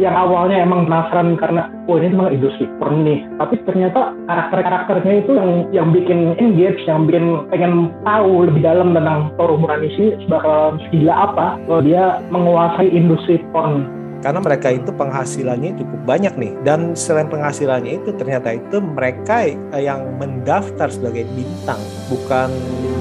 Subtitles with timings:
[0.00, 3.20] yang awalnya emang penasaran karena oh ini emang industri porn nih.
[3.36, 9.32] Tapi ternyata karakter-karakternya itu yang yang bikin engage yang bikin pengen tahu lebih dalam tentang
[9.36, 16.00] Toru Muranishi bakal gila apa kalau dia menguasai industri porn karena mereka itu penghasilannya cukup
[16.06, 16.52] banyak nih.
[16.62, 19.44] Dan selain penghasilannya itu ternyata itu mereka
[19.74, 21.82] yang mendaftar sebagai bintang.
[22.06, 22.48] Bukan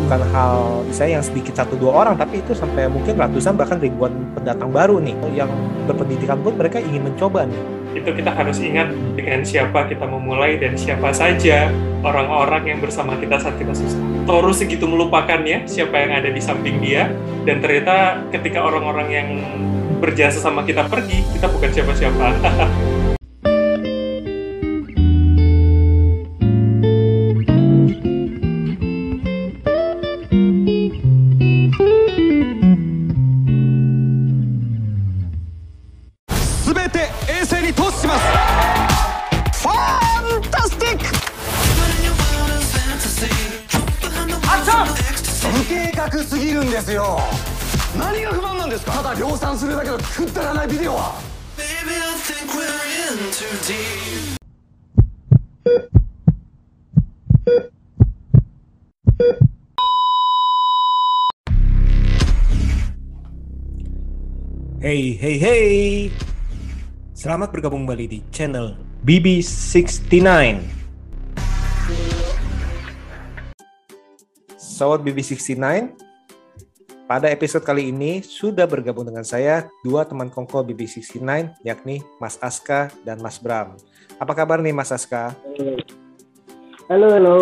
[0.10, 4.12] bukan hal misalnya yang sedikit satu dua orang tapi itu sampai mungkin ratusan bahkan ribuan
[4.34, 5.14] pendatang baru nih.
[5.38, 5.54] Yang
[5.86, 7.62] berpendidikan pun mereka ingin mencoba nih.
[7.92, 11.70] Itu kita harus ingat dengan siapa kita memulai dan siapa saja
[12.02, 14.00] orang-orang yang bersama kita saat kita susah.
[14.24, 17.12] Toru segitu melupakannya siapa yang ada di samping dia.
[17.44, 19.28] Dan ternyata ketika orang-orang yang
[20.02, 22.28] berjasa sama kita pergi, kita bukan siapa-siapa.
[64.92, 66.12] Hey, hey, hey.
[67.16, 68.76] Selamat bergabung kembali di channel
[69.08, 70.20] BB69.
[74.60, 75.96] Sobat BB69,
[77.08, 82.92] pada episode kali ini sudah bergabung dengan saya dua teman kongko BB69 yakni Mas Aska
[83.08, 83.80] dan Mas Bram.
[84.20, 85.32] Apa kabar nih Mas Aska?
[86.92, 87.36] Halo, halo.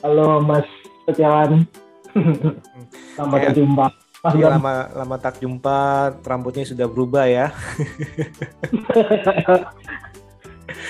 [0.00, 0.64] Halo Mas
[1.04, 1.68] Setiawan.
[3.12, 4.00] Selamat
[4.34, 7.54] Iya lama lama tak jumpa, rambutnya sudah berubah ya.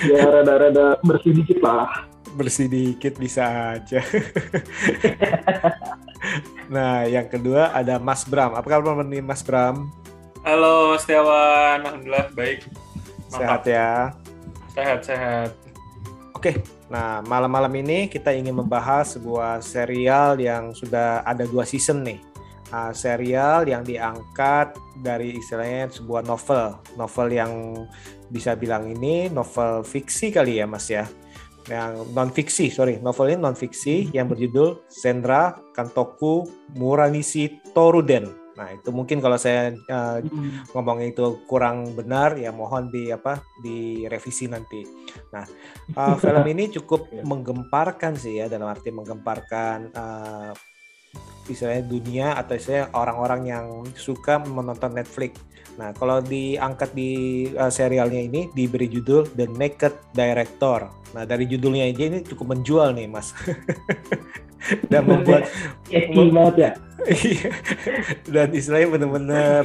[0.09, 2.07] ya rada-rada bersih dikit lah.
[2.33, 4.01] Bersih dikit bisa aja.
[6.73, 8.57] nah, yang kedua ada Mas Bram.
[8.57, 9.91] Apa kabar nih Mas Bram?
[10.41, 12.65] Halo Mas Tiawan, alhamdulillah baik.
[13.29, 13.37] Mantap.
[13.37, 13.91] Sehat ya.
[14.73, 15.49] Sehat sehat.
[16.33, 22.21] Oke, nah malam-malam ini kita ingin membahas sebuah serial yang sudah ada dua season nih
[22.71, 27.53] uh, serial yang diangkat dari istilahnya sebuah novel, novel yang
[28.27, 31.07] bisa bilang ini novel fiksi kali ya Mas ya,
[31.67, 38.47] yang non fiksi, sorry, novel ini non fiksi yang berjudul Sendra Kantoku Muranishi Toruden.
[38.57, 40.73] Nah itu mungkin kalau saya uh, hmm.
[40.73, 44.81] ngomong itu kurang benar ya mohon di apa direvisi nanti.
[45.29, 45.45] Nah
[45.93, 50.51] uh, film ini cukup menggemparkan sih ya dalam arti menggemparkan uh,
[51.47, 55.39] istilahnya dunia atau istilahnya orang-orang yang suka menonton Netflix.
[55.77, 57.11] Nah, kalau diangkat di
[57.53, 60.89] uh, serialnya ini diberi judul The Naked Director.
[61.13, 63.31] Nah, dari judulnya aja ini cukup menjual nih, Mas.
[64.91, 65.47] dan membuat
[66.35, 66.71] banget ya.
[67.07, 67.49] Iya.
[68.33, 69.63] dan istilahnya benar-benar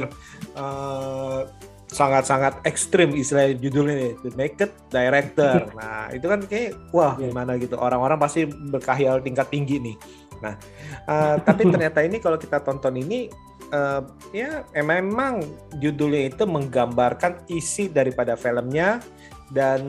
[0.53, 1.49] uh,
[1.93, 5.59] sangat-sangat ekstrim istilah judulnya nih The Naked Director.
[5.77, 7.29] Nah itu kan kayak wah iya.
[7.29, 9.95] gimana gitu orang-orang pasti berkahyal tingkat tinggi nih.
[10.43, 10.59] Nah,
[11.07, 13.31] uh, tapi ternyata ini kalau kita tonton ini
[13.71, 14.03] uh,
[14.35, 15.41] ya memang
[15.79, 18.99] judulnya itu menggambarkan isi daripada filmnya
[19.55, 19.81] dan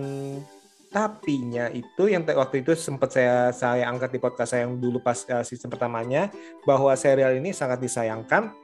[0.94, 5.26] tapinya itu yang waktu itu sempat saya saya angkat di podcast saya yang dulu pas
[5.26, 6.30] uh, season pertamanya
[6.62, 8.54] bahwa serial ini sangat disayangkan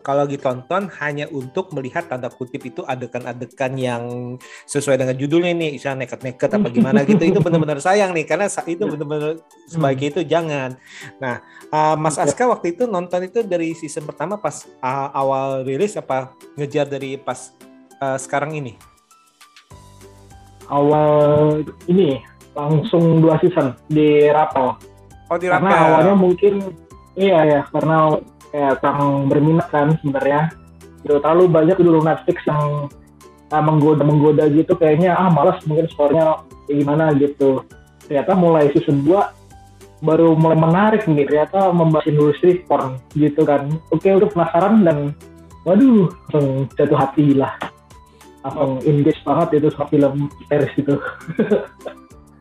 [0.00, 4.02] kalau ditonton hanya untuk melihat tanda kutip itu adegan-adegan yang
[4.66, 8.84] sesuai dengan judulnya nih, misalnya neket-neket apa gimana gitu, itu benar-benar sayang nih karena itu
[8.84, 10.74] benar-benar sebagai itu jangan.
[11.22, 15.94] Nah, uh, Mas Aska waktu itu nonton itu dari season pertama pas uh, awal rilis
[15.94, 17.54] apa ngejar dari pas
[18.00, 18.74] uh, sekarang ini?
[20.70, 22.22] Awal ini
[22.54, 24.74] langsung dua season di Rapel.
[25.30, 25.70] Oh di Rapel.
[25.70, 26.74] Karena awalnya mungkin
[27.18, 28.18] iya ya karena
[28.50, 30.52] kayak kurang berminat kan sebenarnya.
[31.00, 32.92] Gitu terlalu banyak dulu Netflix yang
[33.50, 37.64] uh, menggoda menggoda gitu kayaknya ah malas mungkin skornya kayak gimana gitu.
[38.04, 43.68] Ternyata mulai season 2 baru mulai menarik nih ternyata membahas industri porn gitu kan.
[43.94, 44.98] Oke udah penasaran dan
[45.64, 47.52] waduh langsung jatuh hati lah.
[48.40, 50.94] Langsung engage banget itu sama film series itu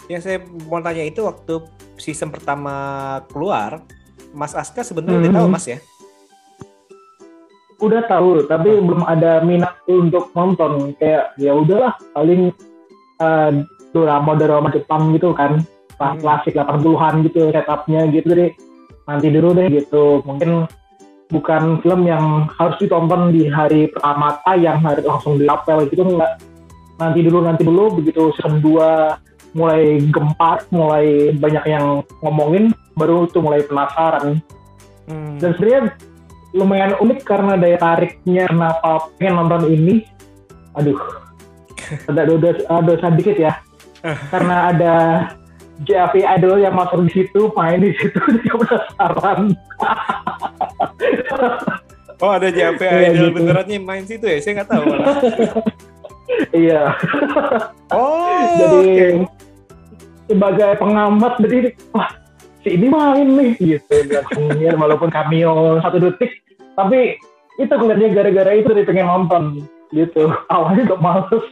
[0.10, 1.62] yang saya mau tanya itu waktu
[2.02, 2.74] season pertama
[3.30, 3.86] keluar
[4.34, 5.26] Mas Aska sebenarnya hmm.
[5.30, 5.78] udah tahu Mas ya
[7.80, 8.84] udah tahu tapi hmm.
[8.86, 12.52] belum ada minat untuk nonton kayak ya udahlah paling
[13.24, 13.52] uh,
[13.96, 16.20] drama drama Jepang gitu kan hmm.
[16.20, 18.52] klasik 80-an gitu setupnya gitu deh
[19.08, 20.70] nanti dulu deh gitu mungkin
[21.30, 26.42] bukan film yang harus ditonton di hari pertama tayang harus langsung diapel gitu enggak
[27.00, 33.42] nanti dulu nanti dulu begitu season 2 mulai gempar mulai banyak yang ngomongin baru tuh
[33.42, 34.38] mulai penasaran
[35.10, 35.42] Hmm.
[35.42, 35.82] dan sebenarnya
[36.52, 40.06] lumayan unik karena daya tariknya kenapa pengen nonton ini
[40.74, 40.98] aduh
[42.06, 43.54] ada dosa, ada dosa dikit ya
[44.34, 44.96] karena ada
[45.80, 49.40] JAV Idol yang masuk di situ main di situ dia penasaran
[52.20, 53.36] Oh ada JP Iya, Idol gitu.
[53.40, 54.44] benerannya main situ ya?
[54.44, 54.84] Saya nggak tahu.
[56.52, 56.92] iya
[57.96, 59.08] Oh, jadi oke.
[60.28, 61.58] sebagai pengamat jadi
[61.90, 62.12] wah
[62.64, 63.94] si ini main nih gitu.
[64.60, 66.32] Ya, walaupun cameo satu detik
[66.76, 67.16] tapi
[67.60, 69.44] itu kelihatannya gara-gara itu dia pengen nonton
[69.92, 70.32] gitu.
[70.54, 71.46] Awalnya udah males.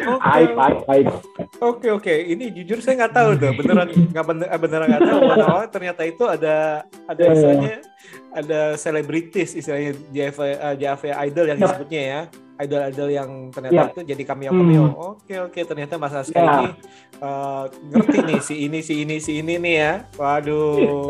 [0.00, 1.12] Oke, hype hype hype.
[1.60, 5.18] Oke oke, ini jujur saya nggak tahu tuh, beneran nggak bener, eh, beneran nggak tahu.
[5.28, 6.56] Awal ternyata itu ada
[7.04, 7.32] ada Iya.
[7.36, 7.76] istilahnya
[8.32, 11.64] ada selebritis istilahnya JV, eh, JV Idol yang Yap.
[11.68, 12.20] disebutnya ya,
[12.60, 13.88] idol idol yang ternyata Yap.
[13.92, 14.84] itu jadi cameo cameo.
[14.84, 14.94] Hmm.
[15.16, 16.44] Oke oke, ternyata Mas Aska Ya.
[16.44, 16.66] ini
[17.16, 19.92] eh, ngerti nih si ini si ini si ini nih ya.
[20.14, 21.08] Waduh,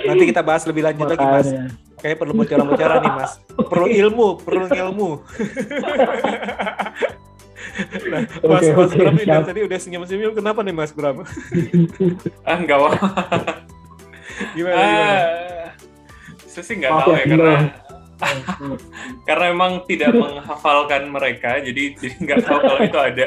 [0.00, 1.48] nanti kita bahas lebih lanjut lagi Mas.
[1.48, 3.32] makanya Kayaknya perlu bocoran-bocoran nih Mas.
[3.56, 5.10] Perlu ilmu, perlu ilmu.
[8.12, 9.48] nah, Mas, Oke, Mas oke, Bram ini dari siap.
[9.48, 10.32] tadi udah senyum-senyum.
[10.36, 11.24] Kenapa nih Mas Bram?
[12.48, 12.88] Ah, enggak apa.
[14.52, 14.76] Gimana?
[14.76, 14.76] gimana?
[14.76, 15.20] Ah,
[16.46, 17.52] saya sih nggak Maaf tahu ya, ya karena.
[19.28, 23.26] karena memang tidak menghafalkan mereka, jadi jadi nggak tahu kalau itu ada.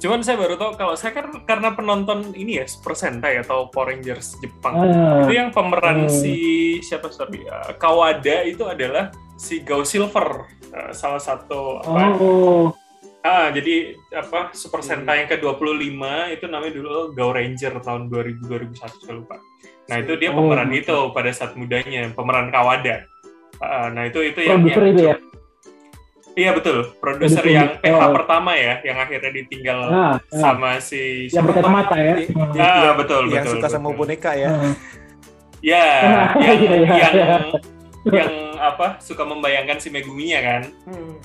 [0.00, 3.92] Cuman saya baru tahu kalau saya kan karena penonton ini ya Super Sentai atau Power
[3.92, 4.72] Rangers Jepang.
[4.74, 6.12] Ah, Itu yang pemeran Hmm.
[6.12, 6.34] si
[6.80, 12.16] siapa sorry uh, Kawada itu adalah si Go Silver, uh, salah satu apa?
[12.16, 12.72] oh
[13.20, 16.00] Ah, jadi apa Super Sentai yang ke-25
[16.32, 19.36] itu namanya dulu Go Ranger tahun 2000 2001 saya lupa.
[19.92, 20.88] Nah, itu dia Oh, pemeran gitu.
[20.88, 23.04] itu pada saat mudanya, pemeran Kawada.
[23.60, 25.16] Ah, nah, itu itu yang, produser yang- itu ya
[26.30, 28.14] Iya betul, produser yang PH Oh.
[28.14, 30.14] pertama ya, yang akhirnya ditinggal ah, ah.
[30.30, 31.46] sama si yang siapa?
[31.52, 32.54] berkacamata ya Hmm.
[32.54, 33.98] Ah, yang- betul, yang betul, suka sama betul.
[34.00, 34.48] boneka ya.
[34.48, 34.74] Ah.
[35.60, 35.84] Ya,
[36.40, 37.36] Iya, yang iya, yang iya.
[38.08, 40.62] yang apa suka membayangkan si Meguminya kan,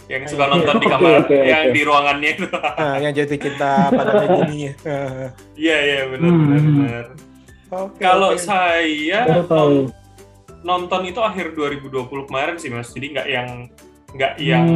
[0.09, 0.51] yang suka Iya.
[0.51, 1.71] nonton di kamar, oke, yang oke.
[1.71, 2.45] di ruangannya itu.
[2.51, 4.59] Nah, yang jatuh cinta pada Megumi.
[4.83, 6.41] Ah, Iya iya benar Hmm.
[6.41, 7.05] benar benar.
[7.71, 7.97] Oke.
[7.97, 8.41] Kalau oke.
[8.41, 9.87] saya non-
[10.65, 13.49] nonton itu akhir 2020 kemarin sih mas, jadi nggak yang
[14.15, 14.67] nggak yang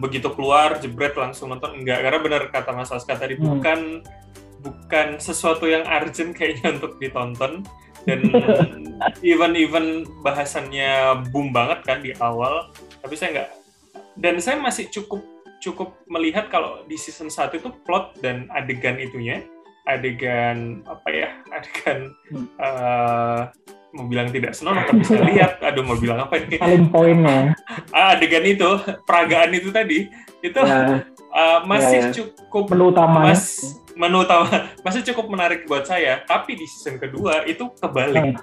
[0.00, 3.60] begitu keluar jebret langsung nonton enggak karena benar kata Mas Aska tadi Hmm.
[3.60, 3.80] bukan
[4.62, 7.62] bukan sesuatu yang urgent kayaknya untuk ditonton.
[8.02, 8.34] Dan
[9.22, 12.74] even even bahasannya boom banget kan di awal.
[12.98, 13.50] Tapi saya nggak
[14.18, 15.22] dan saya masih cukup
[15.62, 19.46] cukup melihat kalau di season 1 itu plot dan adegan itunya
[19.86, 21.28] adegan apa ya?
[21.56, 22.00] Adegan
[22.32, 22.46] Hmm.
[22.58, 23.40] eh,
[23.92, 25.52] mau bilang tidak senonoh tapi saya lihat.
[25.60, 26.56] Aduh mau bilang apa ini?
[26.56, 27.52] Paling poinnya.
[27.92, 28.68] Ah, adegan itu
[29.04, 30.08] peragaan itu tadi.
[30.40, 32.12] Itu eh, masih Ya, ya.
[32.12, 34.48] cukup menu utama mas menu utama
[34.84, 36.24] masih cukup menarik buat saya.
[36.24, 38.40] Tapi di season kedua itu kebalik.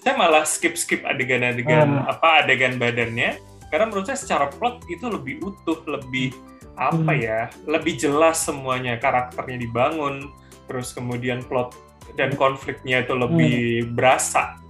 [0.00, 2.08] Saya malah skip skip adegan-adegan Hmm.
[2.08, 3.36] apa adegan badannya.
[3.66, 6.30] Karena menurut saya secara plot itu lebih utuh lebih
[6.76, 7.18] apa Hmm.
[7.18, 10.28] ya lebih jelas semuanya karakternya dibangun
[10.68, 11.72] terus kemudian plot
[12.14, 13.92] dan konfliknya itu lebih Hmm.
[13.96, 14.60] berasa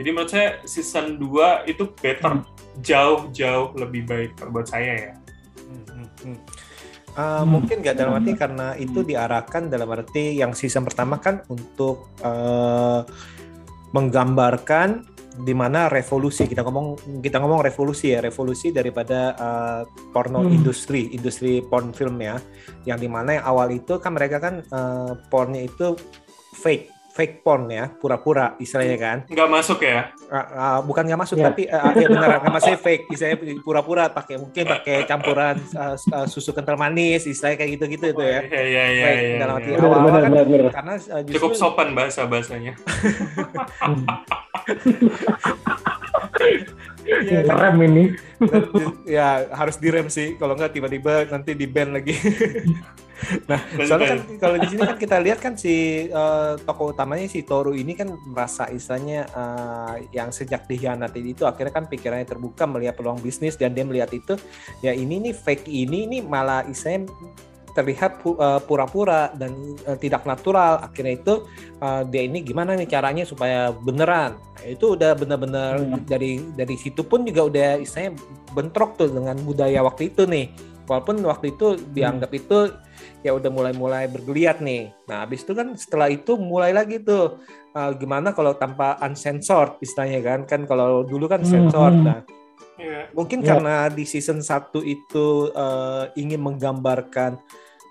[0.00, 2.46] jadi menurut saya season 2 itu better Hmm.
[2.80, 5.12] jauh-jauh lebih baik kalau buat saya ya
[5.68, 6.38] Hmm, hmm, hmm.
[7.12, 12.08] Uh, mungkin nggak dalam arti karena itu diarahkan dalam arti yang season pertama kan untuk
[12.24, 13.04] uh,
[13.92, 19.80] menggambarkan di mana revolusi kita ngomong kita ngomong revolusi ya revolusi daripada uh,
[20.12, 20.52] porno Hmm.
[20.52, 22.36] industri industri porn film ya
[22.84, 25.96] yang di mana yang awal itu kan mereka kan uh, pornnya itu
[26.60, 29.16] fake fake porn ya pura-pura istilahnya kan.
[29.28, 30.16] Nggak masuk ya?
[30.26, 31.44] Ah, ah, bukan nggak masuk Iya.
[31.46, 36.24] tapi uh, ya benar nggak masuk fake istilahnya pura-pura pakai mungkin pakai campuran uh, uh,
[36.24, 38.40] susu kental manis istilahnya kayak gitu-gitu itu ya.
[38.42, 39.60] Iya, iya, iya, iya, dalam iya.
[39.60, 42.72] arti benar awal-awal benar kan- karena uh, justru cukup sopan bahasa bahasanya
[47.02, 47.44] Kan?
[47.46, 48.04] Ngerem ini.
[49.06, 50.34] Ya harus direm sih.
[50.38, 52.14] Kalau nggak tiba-tiba nanti di ban lagi.
[53.46, 57.46] Nah soalnya kan kalau di sini kan kita lihat kan si uh, tokoh utamanya si
[57.46, 62.98] Toru ini kan merasa istilahnya uh, yang sejak dihianati itu akhirnya kan pikirannya terbuka melihat
[62.98, 64.34] peluang bisnis dan dia melihat itu
[64.82, 67.06] ya ini nih fake ini ini malah istilahnya
[67.72, 69.52] terlihat uh, pura-pura dan
[69.88, 71.34] uh, tidak natural akhirnya itu
[71.80, 76.06] uh, dia ini gimana nih caranya supaya beneran Nah, itu udah bener-bener Hmm.
[76.06, 78.14] dari dari situ pun juga udah istilahnya
[78.54, 80.54] bentrok tuh dengan budaya waktu itu nih
[80.86, 82.70] walaupun waktu itu dianggap itu
[83.26, 84.94] ya udah mulai-mulai bergeliat nih.
[85.10, 87.42] Nah, habis itu kan setelah itu mulai lagi tuh
[87.74, 90.40] uh, gimana kalau tanpa uncensored istilahnya kan?
[90.46, 91.98] Kan kalau dulu kan censored.
[91.98, 92.06] Hmm.
[92.06, 92.20] Nah,
[92.82, 93.14] Iya.
[93.14, 93.54] mungkin Ya.
[93.54, 97.38] karena di season 1 itu uh, ingin menggambarkan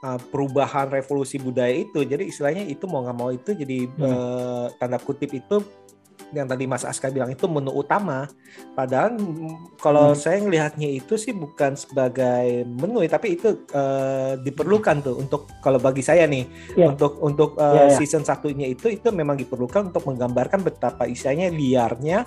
[0.01, 2.01] uh, perubahan revolusi budaya itu.
[2.01, 4.03] Jadi istilahnya itu mau nggak mau itu jadi Hmm.
[4.03, 5.62] uh, tanda kutip itu
[6.31, 8.24] yang tadi Mas Aska bilang itu menu utama.
[8.72, 10.15] Padahal mm, kalau Hmm.
[10.15, 16.00] saya ngelihatnya itu sih bukan sebagai menu, tapi itu uh, diperlukan tuh untuk kalau bagi
[16.00, 16.48] saya nih
[16.79, 16.88] Ya.
[16.88, 17.98] untuk untuk uh, Ya, ya.
[18.00, 22.24] season satunya itu itu memang diperlukan untuk menggambarkan betapa istilahnya liarnya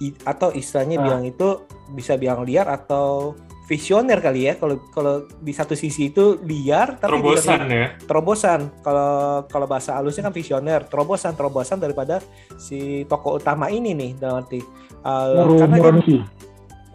[0.00, 1.04] i- atau istilahnya Ah.
[1.04, 1.48] bilang itu
[1.92, 4.54] bisa bilang liar atau visioner kali ya.
[4.58, 7.86] Kalau kalau di satu sisi itu liar tapi di Terobosan ya.
[8.04, 8.60] terobosan.
[8.82, 9.10] Kalau
[9.46, 12.18] kalau bahasa halusnya kan visioner terobosan terobosan daripada
[12.58, 14.60] si tokoh utama ini nih dalam arti
[15.06, 16.22] uh, karena dia,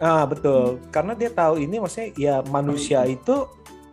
[0.00, 0.78] ah betul.
[0.92, 3.48] Karena dia tahu ini maksudnya ya manusia itu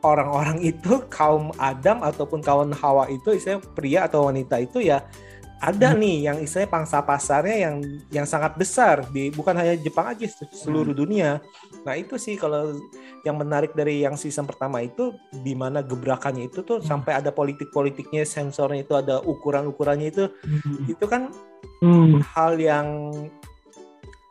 [0.06, 5.02] orang-orang itu kaum Adam ataupun kaum Hawa itu istilahnya pria atau wanita itu ya
[5.64, 7.76] ada nih yang istilahnya pangsa pasarnya yang
[8.12, 11.40] yang sangat besar di bukan hanya Jepang aja seluruh dunia.
[11.88, 12.76] Nah itu sih kalau
[13.24, 18.28] yang menarik dari yang season pertama itu di mana gebrakannya itu tuh sampai ada politik-politiknya,
[18.28, 20.86] sensornya itu ada ukuran-ukurannya itu Hmm.
[20.92, 21.32] itu kan
[21.82, 22.22] Hmm.
[22.22, 22.88] hal yang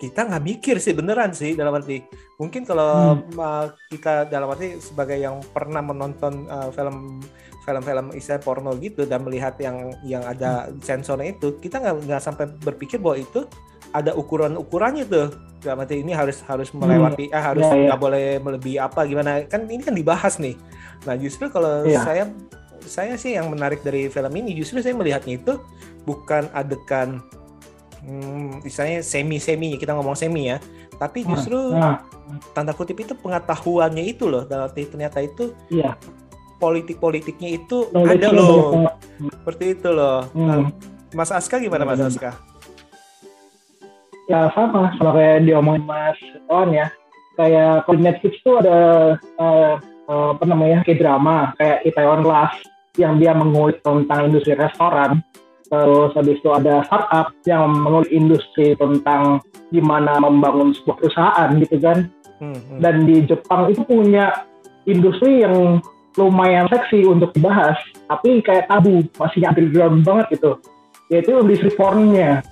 [0.04, 2.04] kita nggak mikir sih beneran sih dalam arti
[2.36, 7.24] mungkin kalau uh, kita dalam arti sebagai yang pernah menonton uh, film
[7.64, 12.44] film-film istilah porno gitu dan melihat yang yang ada sensornya itu kita nggak nggak sampai
[12.60, 13.48] berpikir bahwa itu
[13.94, 15.28] ada ukuran-ukurannya tuh.
[15.64, 17.84] Dalam arti ini harus harus melewati ah harus Ya, ya.
[17.88, 19.48] nggak boleh melebihi apa gimana.
[19.48, 20.60] Kan ini kan dibahas nih.
[21.08, 22.04] Nah justru kalau Iya.
[22.04, 22.24] saya
[22.84, 25.56] saya sih yang menarik dari film ini justru saya melihatnya itu
[26.04, 27.24] bukan adegan
[28.04, 30.60] hmm, misalnya semi semi kita ngomong semi ya
[31.00, 31.98] tapi justru Nah,
[32.54, 35.98] tanda kutip itu pengetahuannya itu loh dalam arti ternyata itu iya.
[36.62, 38.62] politik-politiknya itu Knowledge-nya ada banyak loh
[39.42, 40.48] seperti itu loh Hmm.
[40.48, 40.58] Nah,
[41.14, 42.10] Mas Aska gimana Mas Hmm.
[42.10, 42.30] Aska?
[44.24, 46.16] ya sama sama kayak diomongin Mas
[46.48, 46.88] Wan ya
[47.36, 48.78] kayak kalau Netflix tuh ada
[49.20, 49.74] eh,
[50.08, 52.56] eh, apa namanya kayak drama kayak Itaewon Class
[52.96, 55.20] yang dia mengulik tentang industri restoran
[55.82, 59.42] terus habis itu ada startup yang mengulik industri tentang
[59.74, 61.98] gimana membangun sebuah perusahaan gitu kan.
[62.42, 62.78] Hmm, hmm.
[62.82, 64.46] dan di Jepang itu punya
[64.90, 65.78] industri yang
[66.18, 67.78] lumayan seksi untuk dibahas
[68.10, 70.58] tapi kayak tabu masih underground banget gitu.
[71.10, 72.42] Yaitu industri pornnya.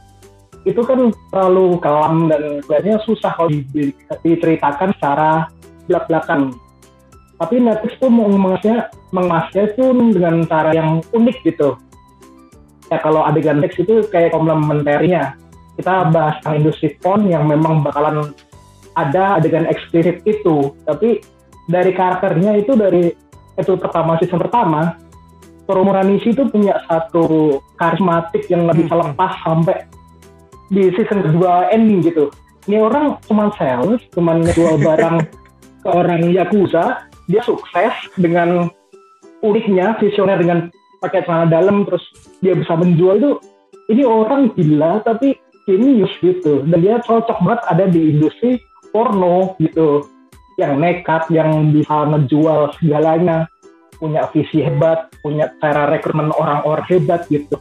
[0.62, 5.50] Itu kan terlalu kelam dan kelihatannya susah kalau di- di- diceritakan secara
[5.90, 6.54] belak-belakan.
[7.42, 11.74] Tapi Netflix tuh mengemasnya mengemasnya itu dengan cara yang unik gitu
[12.92, 15.40] ya kalau adegan seks itu kayak komplementernya
[15.80, 18.36] kita bahas tentang industri porn yang memang bakalan
[18.92, 20.76] ada adegan eksplisit itu.
[20.84, 21.24] Tapi
[21.72, 23.08] dari karakternya itu dari
[23.56, 24.96] itu pertama season pertama
[25.64, 29.02] Toru Muranishi itu punya satu karismatik yang nggak bisa Hmm.
[29.14, 29.76] lepas sampai
[30.68, 32.28] di season kedua ending gitu.
[32.68, 35.16] Ini orang cuma sales cuma ngejual barang
[35.82, 38.68] ke orang Yakuza dia sukses dengan
[39.42, 40.68] uniknya visioner dengan
[41.02, 42.06] pakai celana dalam terus
[42.38, 43.32] dia bisa menjual itu
[43.90, 45.34] ini orang gila tapi
[45.66, 46.62] genius gitu.
[46.62, 48.62] Dan dia cocok banget ada di industri
[48.94, 50.06] porno gitu.
[50.56, 53.50] Yang nekat yang bisa ngejual segalanya.
[53.98, 57.54] Punya visi hebat punya cara rekrutmen orang-orang hebat gitu.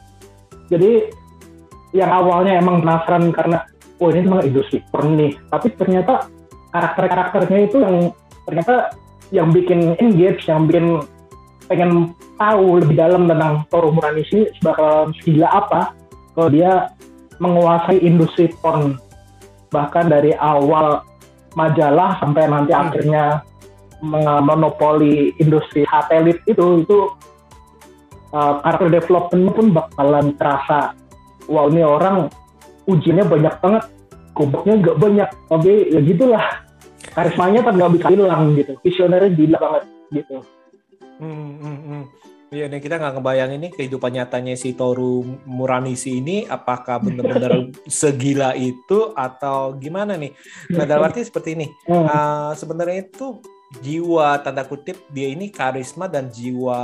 [0.74, 1.14] Jadi
[1.94, 3.62] yang awalnya emang penasaran karena
[4.02, 5.38] oh ini memang industri porn nih.
[5.54, 6.26] Tapi ternyata
[6.74, 7.96] karakter-karakternya itu yang
[8.50, 8.98] ternyata
[9.30, 11.06] yang bikin engage yang bikin
[11.70, 15.82] pengen tahu lebih dalam tentang Toru Muranishi bakal segila apa
[16.34, 16.90] kalau dia
[17.42, 18.98] menguasai industri porn.
[19.72, 21.02] Bahkan dari awal
[21.56, 22.84] majalah sampai nanti Hmm.
[22.88, 23.24] akhirnya
[24.42, 26.98] monopoli industri satelit itu itu
[28.34, 30.98] uh, karakter development pun bakalan terasa.
[31.46, 32.30] Wow ini orang
[32.90, 33.84] ujiannya banyak banget
[34.34, 35.30] gobloknya nggak banyak.
[35.50, 36.46] Tapi ya gitulah.
[37.12, 38.74] Karismanya kan nggak bisa hilang gitu.
[38.86, 39.84] Visionernya gila banget
[40.16, 40.38] gitu
[41.22, 42.04] Hmm, hmm, hmm.
[42.52, 48.52] Iya, nih kita nggak ngebayang ini kehidupan nyatanya si Toru Muranishi ini apakah benar-benar segila
[48.60, 50.36] itu atau gimana nih?
[50.76, 51.72] Nah, dalam arti seperti ini.
[51.88, 52.04] Hmm.
[52.04, 53.40] Uh, sebenarnya itu
[53.80, 56.76] jiwa tanda kutip dia ini karisma dan jiwa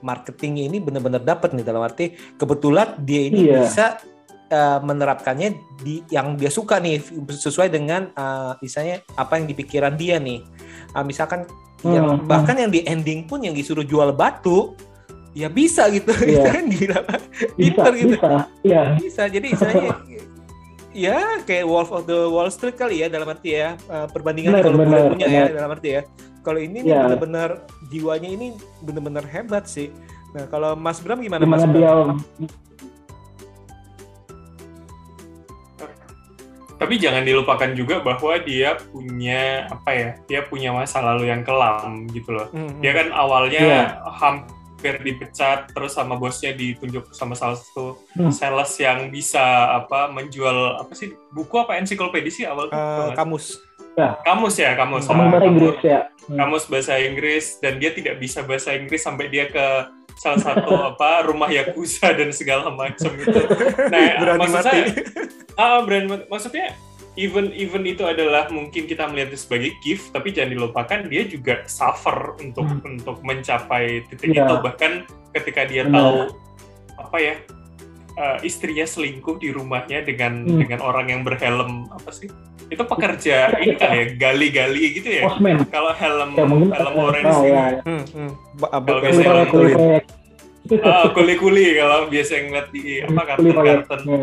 [0.00, 3.68] marketingnya ini benar-benar dapat nih dalam arti kebetulan dia ini Iya.
[3.68, 3.86] bisa
[4.48, 9.92] uh, menerapkannya di yang dia suka nih sesuai dengan uh, misalnya apa yang di pikiran
[9.92, 10.40] dia nih.
[10.96, 11.44] Uh, misalkan
[11.82, 14.72] yang Hmm, bahkan yang di ending pun yang disuruh jual batu
[15.32, 16.48] ya bisa gitu Iya.
[16.48, 18.30] kan gila bisa pinter gitu bisa
[18.62, 19.92] ya bisa jadi istilahnya
[20.96, 24.64] ya kayak Wolf of the Wall Street kali ya dalam arti ya uh, perbandingan Bener,
[24.64, 25.54] kalau bener, punya ya bener.
[25.54, 26.02] dalam arti ya.
[26.40, 27.02] Kalau ini nih Ya.
[27.04, 27.50] benar-benar
[27.86, 28.46] jiwanya ini
[28.80, 29.90] benar-benar hebat sih.
[30.30, 32.16] Nah kalau Mas Bram gimana Mas Gimana Bram?
[32.16, 32.46] dia
[36.76, 40.08] Tapi jangan dilupakan juga bahwa dia punya apa ya?
[40.24, 42.48] Dia punya masa lalu yang kelam gitu loh.
[42.48, 43.84] Hmm, Dia kan awalnya Iya.
[44.12, 48.28] hampir dipecat terus sama bosnya ditunjuk sama salah satu Hmm.
[48.28, 49.40] sales yang bisa
[49.74, 52.74] apa menjual apa sih buku apa ensiklopedia sih awal tuh?
[52.74, 53.16] Eh, Tau nggak?
[53.16, 53.46] kamus.
[53.96, 55.04] kamus ya kamus.
[55.04, 55.48] kamu Ah, bahasa kamus.
[55.48, 56.00] Inggris ya?
[56.22, 56.36] Hmm.
[56.36, 59.66] kamus bahasa Inggris dan dia tidak bisa bahasa Inggris sampai dia ke
[60.16, 63.40] salah satu apa rumah yakuza dan segala macam itu.
[63.88, 64.66] Nah, Berani maksud mati.
[64.66, 64.84] saya,
[65.54, 66.24] ah berani mati.
[66.26, 66.66] Maksudnya
[67.14, 71.64] even even itu adalah mungkin kita melihat itu sebagai gift, tapi jangan dilupakan dia juga
[71.64, 72.80] suffer untuk Hmm.
[72.82, 74.44] untuk mencapai titik Iya.
[74.44, 74.54] itu.
[74.60, 74.92] Bahkan
[75.32, 75.96] ketika dia Benar.
[76.00, 76.18] tahu
[76.96, 77.34] apa ya
[78.16, 80.58] eh, istrinya selingkuh di rumahnya dengan Hmm.
[80.58, 82.28] dengan orang yang berhelm apa sih?
[82.66, 85.22] Itu pekerja ini kali ya gali-gali gitu ya.
[85.24, 85.62] Postman.
[85.68, 87.52] Kalau helm Ya mungkin helm orange oh, ini.
[87.52, 87.66] ya.
[87.80, 88.30] Hmm, hmm.
[88.56, 90.04] Ba- Kalau biasanya kulit- orang Kulit.
[90.82, 94.00] Ah, kuli-kuli kalau biasa ngeliat di apa kartun-kartun.
[94.02, 94.18] Ya.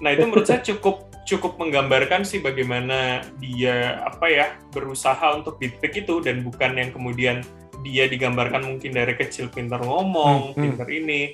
[0.00, 5.70] Nah itu menurut saya cukup cukup menggambarkan sih bagaimana dia apa ya berusaha untuk di
[5.70, 7.46] titik itu dan bukan yang kemudian
[7.80, 10.62] dia digambarkan mungkin dari kecil pintar ngomong, Hmm, hmm.
[10.74, 11.30] pintar ini.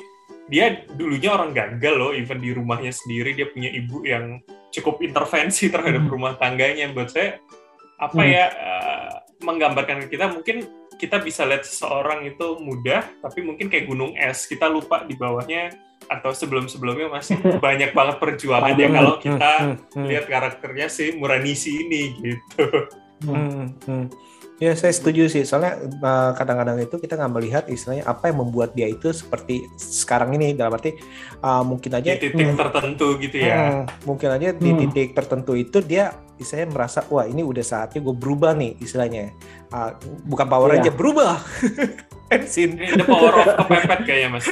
[0.47, 4.39] Dia dulunya orang gagal loh, even di rumahnya sendiri dia punya ibu yang
[4.71, 6.13] cukup intervensi terhadap Hmm.
[6.13, 6.87] rumah tangganya.
[6.91, 7.43] Buat saya
[7.97, 8.31] apa Hmm.
[8.31, 9.13] ya eh,
[9.43, 10.57] menggambarkan ke kita mungkin
[10.97, 15.69] kita bisa lihat seseorang itu mudah, tapi mungkin kayak gunung es kita lupa di bawahnya
[16.07, 17.37] atau sebelum-sebelumnya masih
[17.67, 18.97] banyak banget perjuangannya Banget.
[18.97, 20.07] kalau kita hmm, hmm.
[20.09, 22.65] lihat karakternya si Muranisi ini gitu.
[23.25, 24.07] Hmm, hmm.
[24.57, 28.73] Ya saya setuju sih soalnya uh, kadang-kadang itu kita nggak melihat istilahnya apa yang membuat
[28.73, 30.97] dia itu seperti sekarang ini dalam arti
[31.39, 32.57] uh, mungkin Di aja titik Hmm.
[32.57, 33.53] tertentu gitu ya.
[33.53, 34.81] Hmm, mungkin aja di Hmm.
[34.83, 39.37] titik tertentu itu dia istilahnya merasa wah ini udah saatnya gue berubah nih istilahnya
[39.67, 39.91] Uh,
[40.23, 40.79] bukan power Iya.
[40.79, 41.43] aja berubah
[42.31, 44.47] Hensin Ini the power of kepepet kayaknya mas.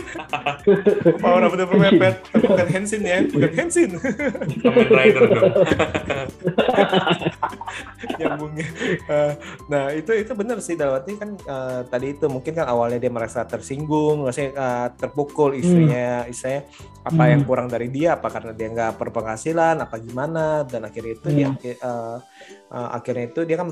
[1.23, 3.95] power of the pepet bukan Hensin ya bukan Hensin
[4.61, 5.55] Kamen Rider dong.
[8.19, 8.67] nyambungnya.
[9.09, 9.33] Eh,
[9.71, 13.13] nah itu itu benar sih dalam arti kan eh, tadi itu mungkin kan awalnya dia
[13.13, 16.67] merasa tersinggung, maksudnya eh, terpukul istrinya, istrinya
[17.05, 17.33] apa Hmm.
[17.37, 21.49] yang kurang dari dia, apa karena dia nggak berpenghasilan, apa gimana, dan akhirnya itu dia
[21.53, 21.59] Hmm.
[21.61, 23.69] eh, eh, akhirnya itu dia kan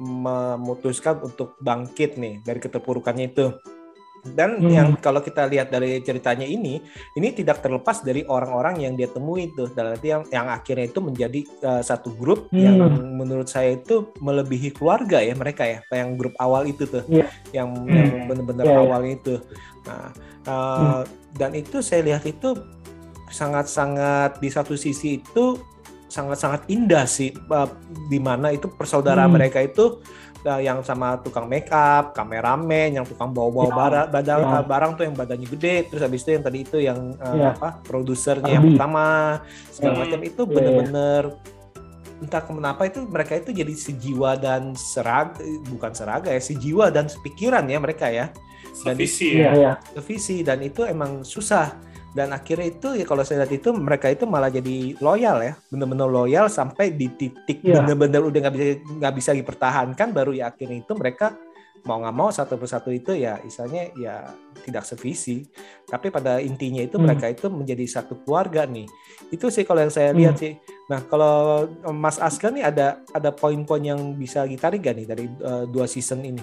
[0.00, 3.46] memutuskan untuk bangkit nih dari keterpurukannya itu.
[4.20, 4.68] Dan Hmm.
[4.68, 6.80] yang kalau kita lihat dari ceritanya ini,
[7.16, 11.00] ini tidak terlepas dari orang-orang yang dia temui itu, dalam arti yang, yang akhirnya itu
[11.00, 12.60] menjadi uh, satu grup Hmm.
[12.60, 12.76] yang
[13.16, 17.26] menurut saya itu melebihi keluarga ya mereka ya, yang grup awal itu tuh, Iya.
[17.56, 17.88] yang, Hmm.
[17.88, 18.80] yang benar-benar Iya, iya.
[18.84, 19.34] awal itu.
[19.88, 20.08] Nah,
[20.44, 21.00] uh,
[21.34, 22.52] dan itu saya lihat itu
[23.30, 25.56] sangat-sangat di satu sisi itu
[26.10, 27.70] sangat-sangat indah sih, uh,
[28.10, 29.38] di mana itu persaudara Hmm.
[29.38, 30.02] mereka itu
[30.42, 34.06] uh, yang sama tukang make up, kameramen, yang tukang bawa-bawa Ya, barang,
[34.40, 34.46] ya.
[34.58, 37.52] uh, barang tuh yang badannya gede, terus habis itu yang tadi itu yang uh, Ya.
[37.52, 39.04] apa produsernya yang pertama
[39.68, 40.02] segala Hmm.
[40.06, 40.54] macam itu Ya, ya.
[40.54, 41.22] bener-bener
[42.20, 47.64] entah kenapa itu mereka itu jadi sejiwa dan serag bukan seraga ya sejiwa dan sepikiran
[47.64, 48.28] ya mereka ya
[48.84, 49.52] Dan- Sevisi Iya, ya.
[49.56, 49.72] iya.
[49.98, 51.74] visi dan itu emang susah
[52.10, 56.10] dan akhirnya itu ya kalau saya lihat itu mereka itu malah jadi loyal ya benar-benar
[56.10, 57.86] loyal sampai di titik Iya.
[57.86, 58.66] benar-benar udah nggak bisa
[58.98, 61.38] nggak bisa dipertahankan baru ya akhirnya itu mereka
[61.80, 64.28] mau nggak mau satu persatu itu ya istilahnya ya
[64.60, 65.48] tidak sevisi
[65.86, 67.08] tapi pada intinya itu Hmm.
[67.08, 68.84] mereka itu menjadi satu keluarga nih
[69.30, 70.42] itu sih kalau yang saya lihat Hmm.
[70.44, 70.52] sih
[70.90, 75.64] nah kalau Mas Aska nih ada ada poin-poin yang bisa ditarik gak nih dari eh,
[75.70, 76.42] dua season ini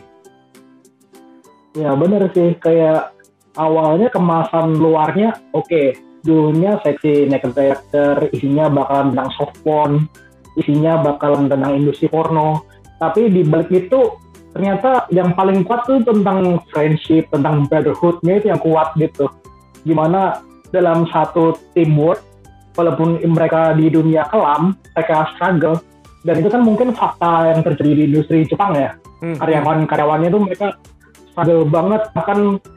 [1.77, 3.16] Ya bener sih, kayak
[3.57, 10.05] awalnya kemasan luarnya oke, dulunya seksi naked director, isinya bakalan tentang soft porn,
[10.57, 12.63] isinya bakalan tentang industri porno,
[13.01, 14.17] tapi di balik itu
[14.53, 19.29] ternyata yang paling kuat tuh tentang friendship, tentang brotherhoodnya itu yang kuat gitu.
[19.85, 20.41] Gimana
[20.73, 22.21] dalam satu teamwork,
[22.73, 25.77] walaupun mereka di dunia kelam, mereka struggle,
[26.25, 28.97] dan itu kan mungkin fakta yang terjadi di industri Jepang ya.
[29.17, 30.67] Hmm, karyawan-karyawannya tuh mereka
[31.31, 32.76] struggle banget bahkan ba-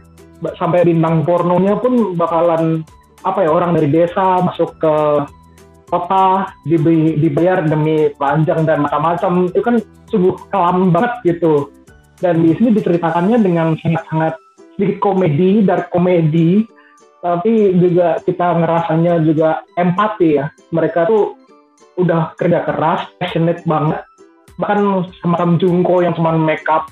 [0.56, 2.84] sampai bintang pornonya pun bakalan
[3.20, 4.94] apa ya orang dari desa masuk ke
[5.90, 9.50] kota diberi, dibayar demi telanjang dan macam-macam.
[9.50, 9.76] Itu kan
[10.08, 11.74] sungguh kelam banget gitu.
[12.22, 14.38] Dan di sini diceritakannya dengan sangat-sangat
[14.78, 16.64] sedikit komedi dark komedi.
[17.20, 20.48] Tapi juga kita ngerasanya juga empati ya.
[20.72, 21.36] Mereka tuh
[22.00, 24.00] udah kerja keras passionate banget.
[24.56, 24.80] Bahkan
[25.20, 26.88] semacam Jungko yang cuma make up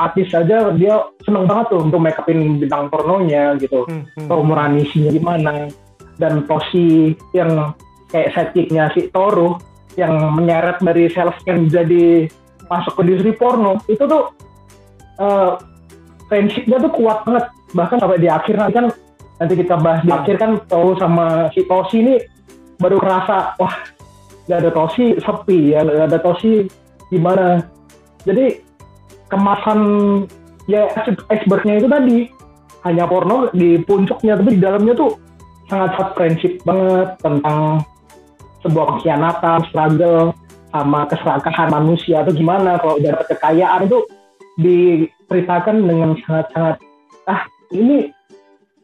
[0.00, 3.84] artis saja dia seneng banget tuh untuk make upin bintang pornonya gitu.
[3.84, 4.28] Hmm, hmm.
[4.28, 5.68] atau Muranisinya gimana
[6.16, 7.76] dan Toshi yang
[8.12, 9.56] kayak sidekicknya si Toru
[9.96, 12.28] yang menyeret dari salesman jadi
[12.68, 14.32] masuk ke industri porno itu tuh
[15.20, 15.60] uh,
[16.28, 17.44] friendshipnya tuh kuat banget.
[17.72, 18.86] Bahkan sampai di akhir nanti kan
[19.40, 22.14] nanti kita bahas di akhir kan Toru sama si Toshi ini
[22.80, 23.74] baru kerasa wah
[24.48, 26.68] gak ada Toshi sepi ya gak ada Toshi
[27.12, 27.64] gimana?
[28.22, 28.71] Jadi
[29.32, 29.80] kemasan
[30.68, 30.92] ya
[31.32, 32.18] icebergnya itu tadi.
[32.84, 35.16] Hanya porno di puncaknya tapi di dalamnya tuh
[35.70, 37.80] sangat sangat prinsip banget tentang
[38.62, 40.34] sebuah pengkhianatan, struggle,
[40.74, 42.76] sama keserakahan manusia atau gimana.
[42.82, 43.98] Kalau udah dapat kekayaan itu
[44.60, 46.76] diceritakan dengan sangat-sangat
[47.30, 48.12] ah ini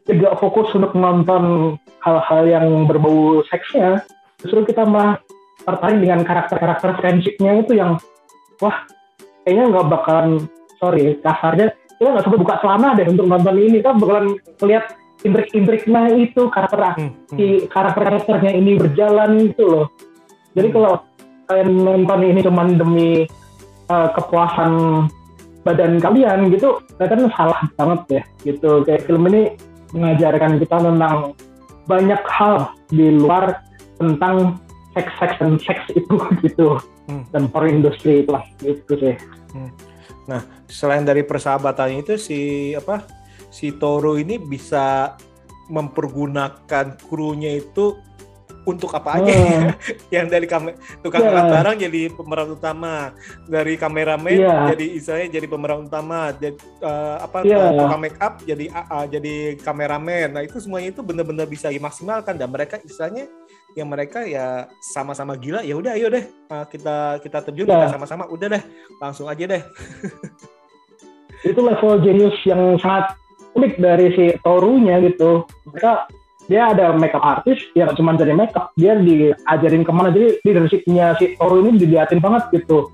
[0.09, 4.01] tidak fokus untuk menonton hal-hal yang berbau seksnya.
[4.41, 5.19] Justru kita malah
[5.67, 7.99] tertarik dengan karakter-karakter friendshipnya itu yang
[8.63, 8.87] wah
[9.43, 10.29] kayaknya nggak bakalan
[10.79, 16.15] sorry kasarnya kita nggak sampai buka celana deh untuk nonton ini kan bakalan melihat intrik-intriknya
[16.15, 17.35] itu karakter hmm, hmm.
[17.35, 19.85] si karakter-karakternya ini berjalan gitu loh.
[20.55, 20.75] Jadi hmm.
[20.79, 20.93] kalau
[21.51, 23.09] kalian nonton ini cuma demi
[23.91, 24.71] uh, kepuasan
[25.67, 28.87] badan kalian gitu, kan salah banget ya gitu.
[28.87, 29.59] Kayak film ini
[29.91, 31.35] mengajarkan kita tentang
[31.89, 33.59] banyak hal di luar
[33.99, 34.61] tentang
[34.95, 37.23] seks seks dan seks itu gitu hmm.
[37.33, 39.17] dan for industri itulah gitu sih.
[39.57, 39.73] Hmm.
[40.29, 42.39] Nah selain dari persahabatannya itu si
[42.77, 43.03] apa
[43.49, 45.17] si Toro ini bisa
[45.69, 47.97] mempergunakan krunya itu
[48.69, 49.71] untuk apa aja oh.
[50.15, 51.47] yang dari kamer tukang yeah.
[51.47, 53.15] barang jadi pemeran utama
[53.49, 54.69] dari kameramen yeah.
[54.73, 57.73] jadi istilahnya jadi pemeran utama jadi uh, apa yeah.
[57.73, 62.49] tukang make up jadi uh, jadi kameramen nah itu semuanya itu benar-benar bisa dimaksimalkan dan
[62.51, 63.25] mereka istilahnya
[63.79, 67.87] yang mereka ya sama-sama gila ya udah ayo deh uh, kita kita terjun yeah.
[67.87, 68.63] kita sama-sama udah deh
[68.99, 69.63] langsung aja deh.
[71.49, 73.15] Itu level jenius yang sangat
[73.55, 75.47] unik dari si Torunya gitu.
[75.71, 76.11] Mereka
[76.51, 81.39] dia ada makeup artist yang cuma jadi makeup dia diajarin ke mana jadi leadershipnya si
[81.39, 82.91] Toru ini diliatin banget gitu.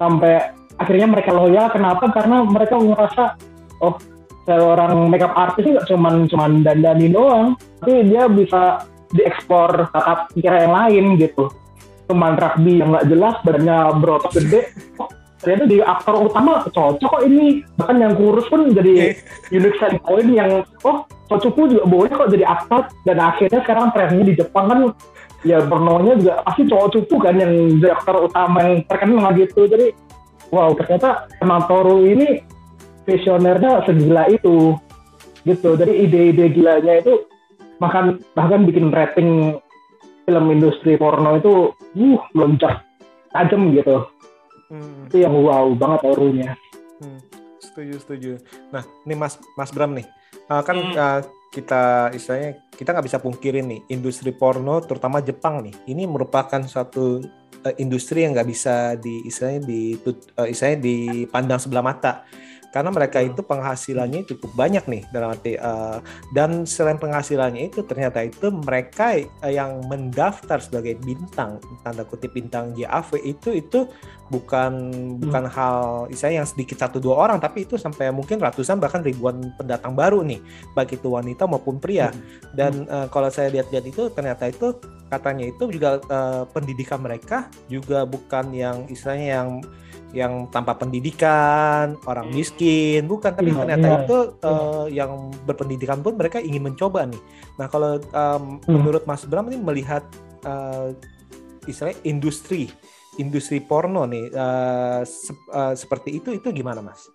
[0.00, 2.08] Sampai akhirnya mereka loyal kenapa?
[2.16, 3.36] Karena mereka ngerasa
[3.84, 4.00] oh
[4.48, 7.46] seorang makeup artist nggak cuma cuman dandanin doang
[7.80, 8.82] tapi dia bisa
[9.14, 11.50] diekspor kakak pikir yang lain gitu.
[12.10, 14.70] Cuman rugby yang nggak jelas badannya berotot gede.
[15.40, 17.64] Ternyata di aktor utama cocok kok ini.
[17.78, 19.16] Bahkan yang kurus pun jadi
[19.48, 22.90] unique selling point yang oh cocokku juga boleh kok jadi aktor.
[23.06, 24.80] Dan akhirnya sekarang trennya di Jepang kan
[25.40, 29.60] ya bernonya juga pasti cowok kan yang jadi aktor utama yang terkenal gitu.
[29.64, 29.86] Jadi
[30.52, 32.42] wow ternyata emang Toru ini
[33.08, 34.76] visionernya segila itu.
[35.40, 35.72] Gitu.
[35.72, 37.24] Jadi ide-ide gilanya itu
[37.80, 39.56] bahkan bahkan bikin rating
[40.28, 42.84] film industri porno itu uh loncat
[43.32, 44.06] tajam gitu
[44.70, 45.10] Hmm.
[45.10, 46.54] Itu yang wow banget aurunya.
[47.02, 47.18] Hmm.
[47.58, 48.30] Setuju, setuju.
[48.70, 50.06] Nah, ini Mas Mas Bram nih.
[50.46, 50.94] Uh, kan hmm.
[50.94, 56.62] uh, kita istilahnya kita nggak bisa pungkirin nih industri porno terutama Jepang nih ini merupakan
[56.62, 57.18] suatu
[57.66, 62.22] uh, industri yang nggak bisa di istilahnya di uh, istilahnya dipandang sebelah mata
[62.70, 65.98] karena mereka itu penghasilannya cukup banyak nih dalam arti uh,
[66.30, 72.70] dan selain penghasilannya itu ternyata itu mereka uh, yang mendaftar sebagai bintang tanda kutip bintang
[72.78, 73.90] JAV itu itu
[74.30, 75.26] bukan hmm.
[75.26, 79.50] bukan hal istilahnya yang sedikit satu dua orang tapi itu sampai mungkin ratusan bahkan ribuan
[79.58, 80.38] pendatang baru nih
[80.78, 82.54] baik itu wanita maupun pria hmm.
[82.54, 84.78] dan uh, kalau saya lihat-lihat itu ternyata itu
[85.10, 89.50] katanya itu juga uh, pendidikan mereka juga bukan yang istilahnya yang
[90.10, 92.34] yang tanpa pendidikan, orang hmm.
[92.34, 93.30] miskin, bukan.
[93.30, 93.96] Tapi ya, ternyata ya.
[94.02, 97.22] itu uh, yang berpendidikan pun mereka ingin mencoba nih.
[97.58, 98.70] Nah kalau um, hmm.
[98.70, 100.02] menurut Mas Bram ini melihat
[100.42, 100.90] uh,
[101.68, 102.72] istilahnya industri
[103.18, 107.10] industri porno nih uh, se uh, seperti itu itu gimana Mas?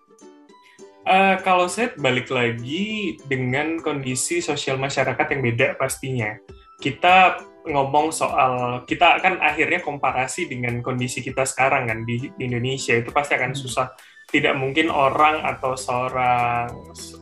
[1.06, 6.34] Uh, kalau saya balik lagi dengan kondisi sosial masyarakat yang beda pastinya.
[6.82, 12.94] Kita ngomong soal kita kan akhirnya komparasi dengan kondisi kita sekarang kan di, di Indonesia.
[12.94, 13.60] Itu pasti akan hmm.
[13.60, 13.90] susah.
[14.26, 16.66] Tidak mungkin orang atau seorang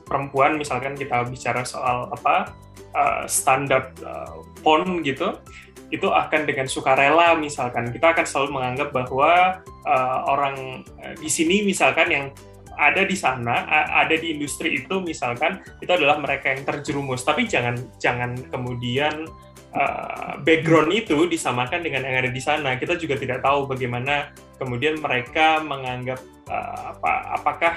[0.08, 2.56] perempuan misalkan kita bicara soal apa
[2.96, 5.36] uh, standar uh, pon gitu
[5.92, 7.92] itu akan dengan sukarela misalkan.
[7.92, 10.80] Kita akan selalu menganggap bahwa uh, orang
[11.20, 12.26] di sini misalkan yang
[12.74, 17.22] ada di sana ada di industri itu misalkan itu adalah mereka yang terjerumus.
[17.22, 19.28] Tapi jangan jangan kemudian
[19.74, 22.78] uh, background itu disamakan dengan yang ada di sana.
[22.78, 27.74] Kita juga tidak tahu bagaimana kemudian mereka menganggap uh, apa apakah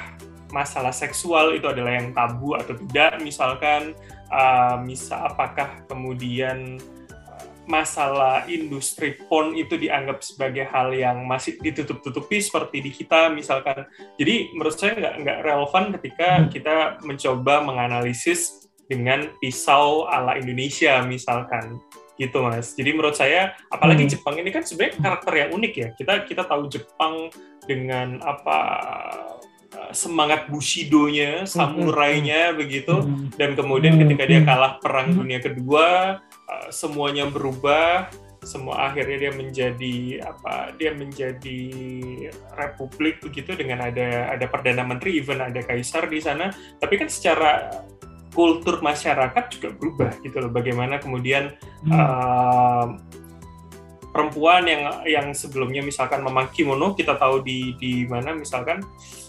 [0.53, 3.91] masalah seksual itu adalah yang tabu atau tidak misalkan
[4.31, 6.79] uh, misal apakah kemudian
[7.67, 13.83] masalah industri pon itu dianggap sebagai hal yang masih ditutup-tutupi seperti di kita misalkan
[14.15, 16.47] jadi menurut saya nggak nggak relevan ketika hmm.
[16.47, 21.79] kita mencoba menganalisis dengan pisau ala Indonesia misalkan
[22.17, 22.73] gitu mas.
[22.73, 24.11] Jadi menurut saya apalagi Hmm.
[24.17, 25.87] Jepang ini kan sebenarnya karakter yang unik ya.
[25.93, 27.29] Kita kita tahu Jepang
[27.69, 28.59] dengan apa
[29.67, 33.03] eh, semangat bushidonya, samurainya begitu.
[33.03, 33.29] Hmm.
[33.37, 34.07] Dan kemudian Hmm.
[34.07, 34.49] ketika dia Hmm.
[34.49, 38.09] kalah perang dunia kedua, eh, semuanya berubah.
[38.41, 40.71] Semua akhirnya dia menjadi apa?
[40.79, 41.61] Dia menjadi
[42.55, 46.49] republik begitu dengan ada ada perdana menteri, even ada kaisar di sana.
[46.79, 47.67] Tapi kan secara
[48.37, 50.53] kultur masyarakat juga berubah gitu loh.
[50.53, 51.89] Bagaimana kemudian Hmm.
[51.91, 52.85] uh,
[54.07, 58.81] perempuan yang yang sebelumnya misalkan memakai kimono kita tahu di di mana misalkan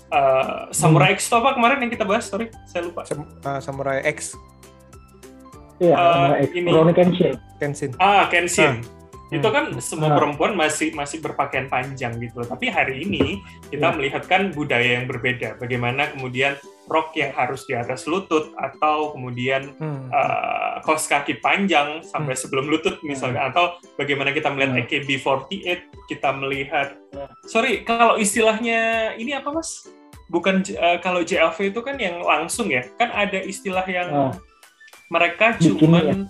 [0.09, 4.05] uh, Samurai X itu apa kemarin yang kita bahas sorry saya lupa Sam- uh, Samurai
[4.07, 4.37] X
[5.79, 7.35] Iya, Eh, sama ini- Rurouni Kenshin.
[7.57, 7.91] Kenshin.
[7.99, 8.83] ah Kenshin
[9.29, 9.53] itu Hmm.
[9.53, 10.17] kan semua Ah.
[10.17, 13.95] perempuan masih masih berpakaian panjang gitu tapi hari ini kita Ya.
[13.95, 16.57] melihat kan budaya yang berbeda bagaimana kemudian
[16.89, 20.09] rok yang harus di atas lutut atau kemudian Hmm.
[20.09, 24.81] uh, kaos kaki panjang sampai sebelum lutut misalkan atau bagaimana kita melihat Hmm.
[24.83, 27.29] AKB48 kita melihat Ya.
[27.45, 29.85] sorry kalau istilahnya ini apa mas
[30.29, 34.33] bukan uh, kalau JAV itu kan yang langsung ya kan ada istilah yang Ah.
[35.09, 36.29] mereka cuman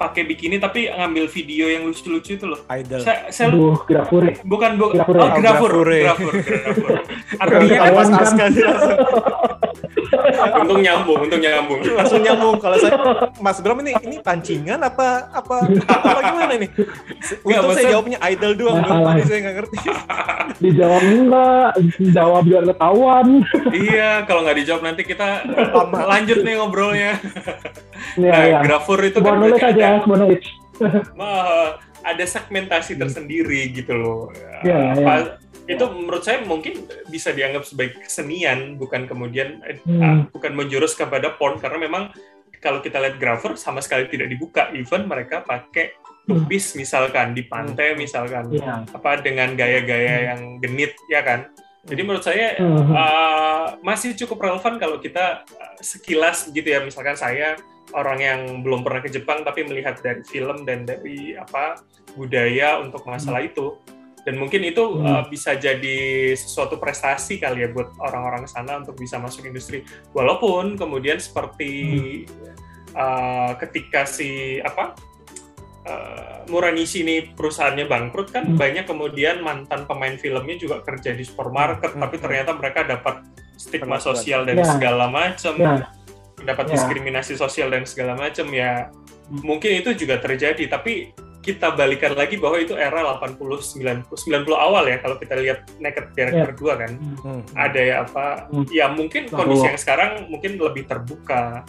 [0.00, 3.04] pakai bikini tapi ngambil video yang lucu-lucu itu loh Idol.
[3.04, 4.32] saya, saya Aduh, grafure.
[4.48, 5.18] bukan bu Grafure.
[5.20, 6.00] oh grafur Grafure.
[6.00, 6.92] grafur grafur
[7.44, 8.22] artinya kan Ketahuan kan?
[8.24, 8.62] Aska sih
[10.10, 12.96] langsung, untung nyambung untung nyambung langsung nyambung kalau saya
[13.38, 16.68] Mas Bram ini ini pancingan apa apa apa gimana ini?
[17.44, 19.76] Nggak, Untuk saya jawabnya idol doang tadi saya nggak ngerti.
[20.64, 23.26] Dijawab enggak, dijawab biar ketahuan.
[23.86, 25.28] iya kalau nggak dijawab nanti kita
[26.04, 27.12] lanjut nih ngobrolnya
[28.16, 28.58] Iya, nah iya.
[28.64, 30.48] grafur itu Sebuah kan berarti aja, sebuah knowledge.
[31.12, 34.20] Wah, ada segmentasi tersendiri gitu loh.
[34.62, 40.02] Iya, Apa- Itu menurut saya mungkin bisa dianggap sebagai kesenian, bukan kemudian eh, Hmm.
[40.02, 42.10] ah, bukan menjurus kepada porn karena memang
[42.58, 45.94] kalau kita lihat grafer sama sekali tidak dibuka, even mereka pakai
[46.26, 48.82] tubis misalkan di pantai misalkan, Iya.
[48.84, 51.46] apa dengan gaya-gaya yang genit ya kan.
[51.80, 52.92] Jadi menurut saya Hmm.
[52.92, 56.84] uh, masih cukup relevan kalau kita uh, sekilas gitu ya.
[56.84, 57.56] Misalkan saya
[57.96, 61.80] orang yang belum pernah ke Jepang tapi melihat dari film dan dari apa
[62.14, 63.80] budaya untuk masalah itu.
[64.20, 65.08] Dan mungkin itu Hmm.
[65.08, 69.80] uh, bisa jadi sesuatu prestasi kali ya buat orang-orang sana untuk bisa masuk industri.
[70.12, 71.72] Walaupun kemudian seperti
[72.92, 74.92] uh, ketika si apa
[75.86, 78.58] uh, Muranishi ini perusahaannya bangkrut kan Hmm.
[78.58, 82.02] banyak kemudian mantan pemain filmnya juga kerja di supermarket Hmm.
[82.02, 83.22] tapi ternyata mereka dapat
[83.56, 84.66] stigma sosial dan Ya.
[84.66, 85.88] segala macam Ya.
[86.40, 86.72] dapat Ya.
[86.76, 88.88] diskriminasi sosial dan segala macam ya
[89.30, 89.40] Hmm.
[89.44, 94.84] mungkin itu juga terjadi tapi kita balikan lagi bahwa itu era 80 90 90 awal
[94.84, 96.92] ya kalau kita lihat Naked Director 2 kan
[97.24, 97.42] Hmm.
[97.56, 98.68] ada ya apa Hmm.
[98.68, 101.64] ya mungkin kondisi yang sekarang mungkin lebih terbuka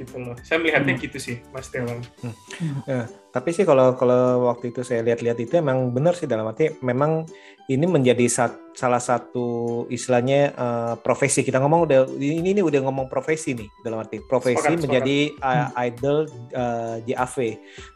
[0.00, 1.02] gitu loh saya melihatnya Hmm.
[1.04, 2.00] gitu sih Mas Dewan
[3.30, 7.30] Tapi sih kalau kalau waktu itu saya lihat-lihat itu emang benar sih dalam arti memang
[7.70, 11.46] ini menjadi sat- salah satu istilahnya eh, profesi.
[11.46, 15.68] Kita ngomong udah ini ini udah ngomong profesi nih dalam arti profesi Sepakat, menjadi uh,
[15.78, 17.36] idol uh, JAV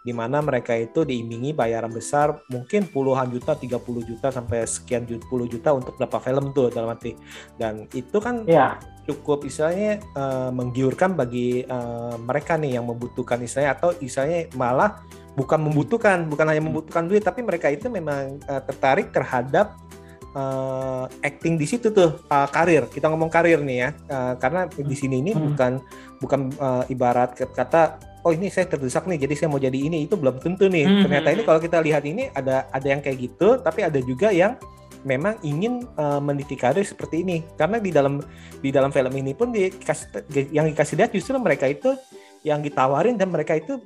[0.06, 3.74] di mana mereka itu diimbangi bayaran besar mungkin puluhan juta 30
[4.06, 7.18] juta sampai sekian juta, puluh juta untuk berapa film tuh dalam arti.
[7.58, 8.78] Dan itu kan Iya.
[9.04, 15.60] Cukup istilahnya eh, menggiurkan bagi eh, mereka nih yang membutuhkan istilahnya atau istilahnya malah bukan
[15.60, 19.76] membutuhkan bukan hanya membutuhkan duit tapi mereka itu memang eh, tertarik terhadap
[20.32, 24.96] eh, acting di situ tuh eh, karir kita ngomong karir nih ya Eh, karena di
[24.96, 25.52] sini ini Hmm.
[25.52, 25.72] bukan
[26.20, 27.82] bukan eh, ibarat kata
[28.24, 31.02] oh ini saya terdesak nih jadi saya mau jadi ini itu belum tentu nih Hmm.
[31.04, 34.56] ternyata ini kalau kita lihat ini ada ada yang kayak gitu tapi ada juga yang
[35.04, 38.18] memang ingin eh, meniti karir seperti ini karena di dalam
[38.58, 41.92] di dalam film ini pun dikasih yang dikasih lihat justru mereka itu
[42.40, 43.80] yang ditawarin dan mereka itu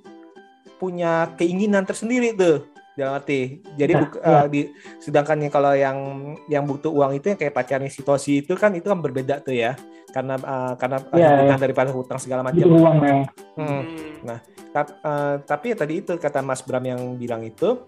[0.76, 4.26] punya keinginan tersendiri tuh dalam arti jadi Ya, buk- ya.
[4.26, 4.60] eh, di
[4.98, 5.98] sedangkan yang kalau yang
[6.46, 9.78] yang butuh uang itu yang kayak pacarnya situasi itu kan itu kan berbeda tuh ya
[10.08, 13.22] karena eh, karena Ya, hutang daripada hutang segala Itu macam uang memang.
[13.54, 13.82] Hmm.
[14.22, 14.38] Hmm.
[14.68, 17.86] Tap- eh, tapi ya tadi itu kata Mas Bram yang bilang itu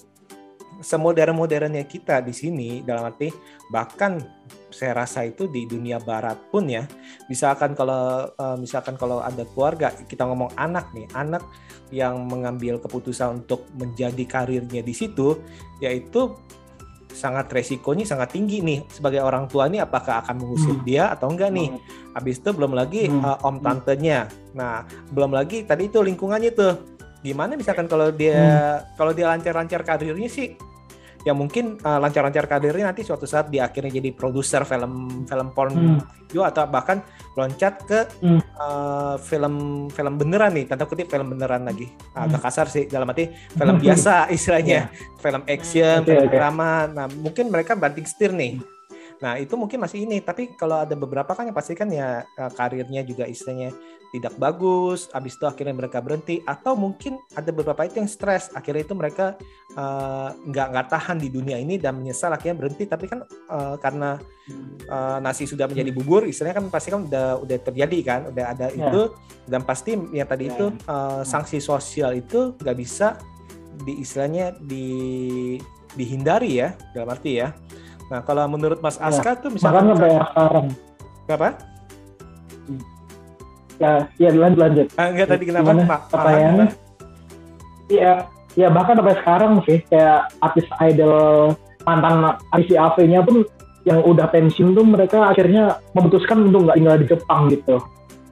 [0.81, 3.29] semodern-modernnya kita di sini dalam arti
[3.69, 4.19] bahkan
[4.71, 6.88] saya rasa itu di dunia barat pun ya
[7.29, 11.45] misalkan kalau eh, misalkan kalau ada keluarga kita ngomong anak nih anak
[11.90, 15.38] yang mengambil keputusan untuk menjadi karirnya di situ
[15.83, 16.33] yaitu
[17.11, 20.87] sangat resikonya sangat tinggi nih sebagai orang tua nih apakah akan mengusir Hmm.
[20.87, 21.71] dia atau enggak nih
[22.11, 23.23] Habis itu belum lagi Hmm.
[23.23, 24.27] uh, om tantenya.
[24.51, 24.83] Nah,
[25.14, 26.75] belum lagi tadi itu lingkungannya tuh.
[27.20, 28.96] Gimana misalkan kalau dia Hmm.
[28.96, 30.56] kalau dia lancar-lancar karirnya sih
[31.20, 35.72] yang mungkin uh, lancar-lancar karirnya nanti suatu saat dia akhirnya jadi produser film film porn
[35.76, 36.00] Hmm.
[36.26, 37.04] juga atau bahkan
[37.37, 38.40] loncat ke Hmm.
[38.56, 39.54] uh, film
[39.92, 42.24] film beneran nih tanda kutip film beneran lagi Hmm.
[42.24, 44.88] agak kasar sih dalam arti film biasa istilahnya
[45.20, 46.33] film action Oke, film oke.
[46.33, 48.56] drama nah mungkin mereka banting setir nih
[49.20, 52.50] nah itu mungkin masih ini tapi kalau ada beberapa kan yang pasti kan ya uh,
[52.56, 53.72] karirnya juga istilahnya
[54.11, 58.83] tidak bagus habis itu akhirnya mereka berhenti atau mungkin ada beberapa itu yang stres akhirnya
[58.83, 59.38] itu mereka
[59.78, 64.18] uh, nggak nggak tahan di dunia ini dan menyesal akhirnya berhenti tapi kan uh, karena
[64.90, 68.66] uh, nasi sudah menjadi bubur istilahnya kan pasti kan udah udah terjadi kan udah ada
[68.70, 68.87] Ya.
[68.88, 69.02] itu
[69.50, 70.52] dan pasti yang tadi Ya.
[70.59, 73.14] itu uh, sanksi sosial itu nggak bisa
[73.87, 74.87] di istilahnya di
[75.94, 77.50] dihindari ya dalam arti ya
[78.11, 79.07] nah kalau menurut Mas Ya.
[79.09, 80.66] Aska tuh Makanya misalkan bayar sekarang.
[81.31, 81.49] apa
[83.81, 84.87] Ya, ya lanjut lanjut.
[84.94, 86.66] ah, enggak tadi kenapa Gimana Ma- pertanyaannya?
[87.88, 88.12] Iya,
[88.53, 92.16] ya bahkan sampai sekarang sih kayak artis idol mantan
[92.53, 93.40] artis AV-nya pun
[93.83, 97.77] yang udah pensiun tuh mereka akhirnya memutuskan untuk nggak tinggal di Jepang gitu.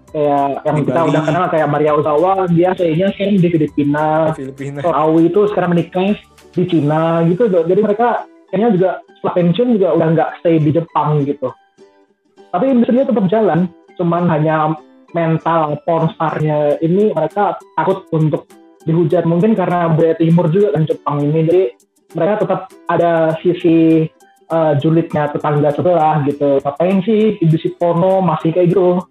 [0.08, 1.08] Kayak yang Di kita Bali.
[1.08, 4.06] udah kenal kayak Maria Ozawa, dia kayaknya sekarang di Filipina.
[4.32, 6.12] Filipina Kalau Awi itu sekarang menikah
[6.52, 7.44] di Cina gitu.
[7.48, 11.48] Jadi mereka kayaknya juga setelah pensiun juga udah nggak stay di Jepang gitu.
[12.48, 13.68] Tapi industrinya tetap jalan,
[14.00, 14.72] cuman hanya
[15.12, 18.48] mental pornstarnya ini mereka takut untuk
[18.88, 19.28] dihujat.
[19.28, 21.40] Mungkin karena budaya timur juga kan Jepang ini.
[21.44, 21.62] Jadi
[22.16, 24.08] mereka tetap ada sisi
[24.48, 26.60] eh, julidnya tetangga sebelah gitu.
[26.64, 29.04] Ngapain sih industri porno masih kayak gitu?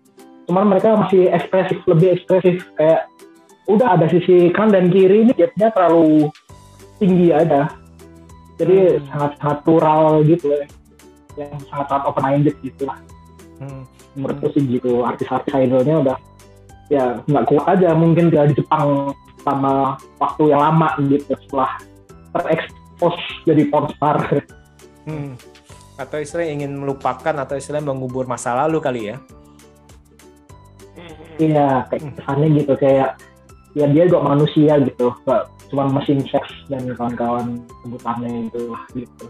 [0.49, 2.65] Cuman mereka masih ekspresif lebih ekspresif.
[2.73, 3.05] Kayak
[3.69, 6.31] udah ada sisi kanan dan kiri ini gapnya terlalu
[6.97, 7.69] tinggi aja
[8.57, 9.05] jadi Hmm.
[9.09, 10.65] sangat sangat plural gitu ya
[11.37, 12.97] yang sangat sangat open minded gitu lah
[13.57, 13.83] Hmm.
[14.13, 16.17] menurutku sih gitu artis-artis idolnya udah
[16.89, 21.77] ya nggak kuat aja mungkin tinggal di Jepang sama waktu yang lama gitu setelah
[22.31, 24.41] terekspos jadi pornstar
[25.05, 25.37] Hmm.
[25.95, 29.17] atau istilahnya ingin melupakan atau istilahnya mengubur masa lalu kali ya
[30.97, 31.13] Hmm.
[31.37, 33.09] iya kayak kesannya gitu kayak
[33.73, 39.27] ya dia juga manusia gitu nggak cuma mesin seks dan kawan-kawan sebutannya itu lah gitu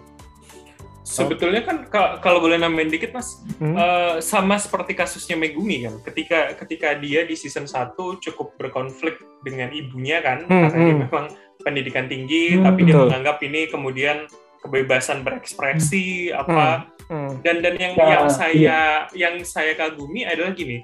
[1.08, 3.80] Sebetulnya kan ka- kalau boleh nambahin dikit mas, Hmm.
[3.80, 9.72] eh, sama seperti kasusnya Megumi kan, ketika ketika dia di season 1 cukup berkonflik dengan
[9.72, 11.04] ibunya kan, Hmm, karena dia hmm.
[11.08, 11.26] memang
[11.64, 14.28] pendidikan tinggi, Hmm, tapi dia menganggap ini kemudian
[14.60, 17.40] kebebasan berekspresi apa Hmm.
[17.40, 18.80] dan dan yang Ya, yang saya
[19.16, 20.84] yang saya kagumi adalah gini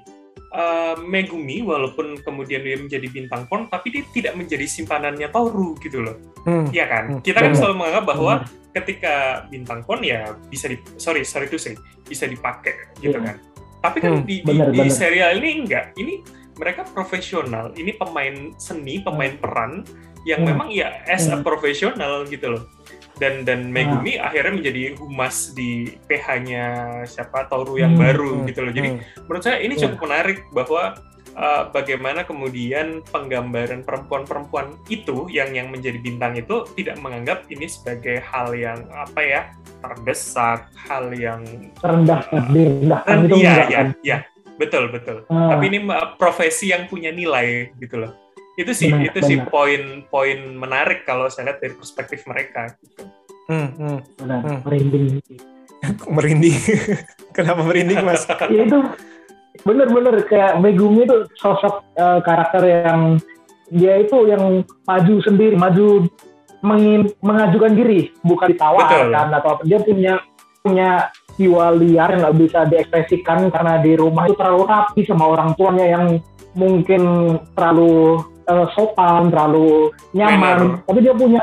[0.54, 6.06] eh, Megumi walaupun kemudian dia menjadi bintang porn tapi dia tidak menjadi simpanannya Toru gitu
[6.06, 6.14] loh.
[6.46, 6.70] Hmm.
[6.70, 7.04] Iya kan?
[7.10, 7.58] Hmm, kita kan benar.
[7.58, 8.32] selalu menganggap bahwa
[8.70, 9.14] ketika
[9.50, 11.74] bintang porn ya bisa di sorry sorry to say
[12.06, 13.34] bisa dipakai gitu Iya.
[13.34, 13.36] kan.
[13.82, 15.92] Tapi kan Hmm, di, di, benar, di serial ini enggak.
[15.98, 16.14] Ini
[16.56, 17.74] mereka profesional.
[17.74, 19.82] Ini pemain seni pemain peran
[20.24, 20.56] yang Hmm.
[20.56, 21.44] memang ya as a Hmm.
[21.44, 22.64] profesional gitu loh
[23.14, 26.64] dan dan Megumi akhirnya menjadi humas di PH-nya
[27.06, 28.46] siapa Toru yang Hmm, baru Hmm.
[28.50, 28.72] gitu loh.
[28.74, 29.00] Jadi Hmm.
[29.26, 29.82] menurut saya ini Iya.
[29.86, 30.82] cukup menarik bahwa
[31.34, 38.18] uh, bagaimana kemudian penggambaran perempuan-perempuan itu yang yang menjadi bintang itu tidak menganggap ini sebagai
[38.22, 39.42] hal yang apa ya
[39.82, 41.42] terdesak, hal yang
[41.78, 44.18] terendah direndahkan itu iya iya kan iya
[44.56, 45.26] betul betul.
[45.28, 48.23] Ah, Tapi ini uh, profesi yang punya nilai gitu loh.
[48.54, 49.50] Itu sih Benar, itu sih benar.
[49.50, 52.70] poin-poin menarik kalau saya lihat dari perspektif mereka.
[52.78, 53.02] Gitu.
[53.44, 53.68] Hmm.
[53.76, 53.98] Hmm.
[54.16, 54.58] benar, Hmm.
[54.64, 55.06] merinding
[56.16, 56.56] merinding
[57.36, 58.78] kenapa merinding mas ya itu
[59.62, 63.20] bener-bener kayak Megumi itu sosok eh, karakter yang
[63.68, 66.04] dia itu yang maju sendiri, maju
[66.60, 69.62] mengin- mengajukan diri, bukan ditawarkan atau apa.
[69.64, 70.20] Dia punya
[70.60, 75.52] punya jiwa liar yang nggak bisa diekspresikan karena di rumah itu terlalu rapi sama orang
[75.56, 76.04] tuanya yang
[76.54, 77.02] mungkin
[77.52, 80.80] terlalu eh, sopan, terlalu nyaman.
[80.82, 81.40] Tapi dia punya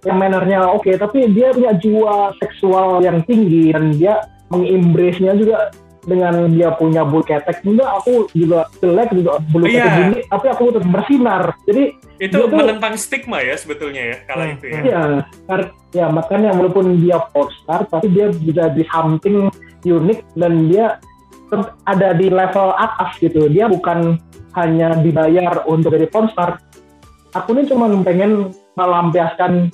[0.00, 5.68] yang mannernya oke, tapi dia punya jiwa seksual yang tinggi dan dia mengembrace-nya juga
[6.08, 9.76] dengan dia punya bulu ketek enggak aku juga jelek juga bulu Iya.
[9.76, 11.82] ketek gini tapi aku tetap bersinar jadi
[12.16, 14.80] Itu tuh- menentang stigma ya sebetulnya ya kala Hmm, itu ya.
[14.80, 15.00] ya
[15.44, 17.20] kar- ya makanya walaupun dia
[17.60, 19.52] star tapi dia bisa di something
[19.84, 20.96] unik dan dia
[21.88, 24.20] ada di level atas gitu dia bukan
[24.56, 26.60] hanya dibayar untuk jadi star
[27.32, 29.72] aku ini cuma pengen melampiaskan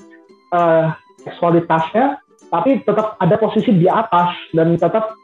[1.24, 2.18] seksualitasnya
[2.52, 5.18] tapi tetap ada posisi di atas dan tetap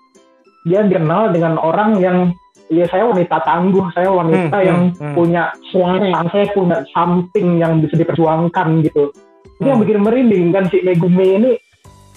[0.66, 2.34] dia dikenal dengan orang yang
[2.70, 5.14] ya saya wanita tangguh saya wanita Hmm, yang hmm, hmm.
[5.18, 5.42] punya
[5.74, 9.10] suara saya punya something yang bisa diperjuangkan gitu
[9.58, 9.84] itu yang Hmm.
[9.86, 11.52] bikin merinding kan si Megumi ini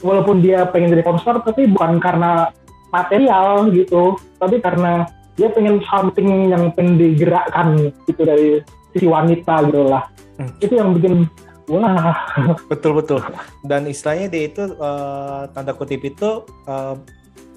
[0.06, 2.54] walaupun dia pengen jadi pornstar tapi bukan karena
[2.94, 4.16] material gitu.
[4.38, 8.62] Tapi karena dia pengen something yang pengen digerakkan gitu dari
[8.94, 10.06] sisi wanita gitu lah.
[10.34, 10.50] Hmm.
[10.58, 11.30] itu yang bikin
[11.70, 12.18] wah.
[12.74, 13.22] Betul betul.
[13.62, 16.98] Dan istilahnya dia itu uh, tanda kutip itu uh,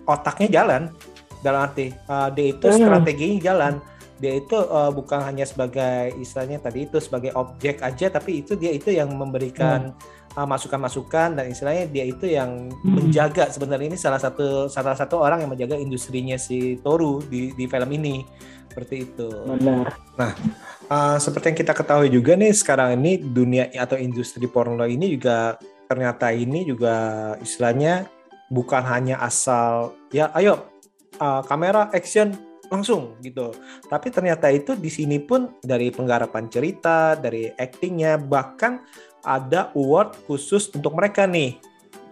[0.05, 0.83] otaknya jalan.
[1.41, 2.81] Dalam arti uh, dia itu Hmm.
[2.85, 3.75] strateginya jalan.
[4.17, 8.73] Dia itu uh, bukan hanya sebagai istilahnya tadi itu sebagai objek aja tapi itu dia
[8.73, 12.93] itu yang memberikan uh, masukan-masukan dan istilahnya dia itu yang Hmm.
[12.93, 17.65] menjaga sebenarnya ini salah satu salah satu orang yang menjaga industrinya si Toru di di
[17.65, 18.21] film ini
[18.69, 19.29] seperti itu.
[19.57, 19.89] benar
[20.87, 25.59] Uh, seperti yang kita ketahui juga nih sekarang ini dunia atau industri porno ini juga
[25.91, 26.95] ternyata ini juga
[27.43, 28.07] istilahnya
[28.55, 30.63] bukan hanya asal ya ayo
[31.19, 32.39] uh, kamera action
[32.71, 33.51] langsung gitu.
[33.87, 38.83] Tapi ternyata itu di sini pun dari penggarapan cerita, dari actingnya bahkan
[39.27, 41.59] ada award khusus untuk mereka nih.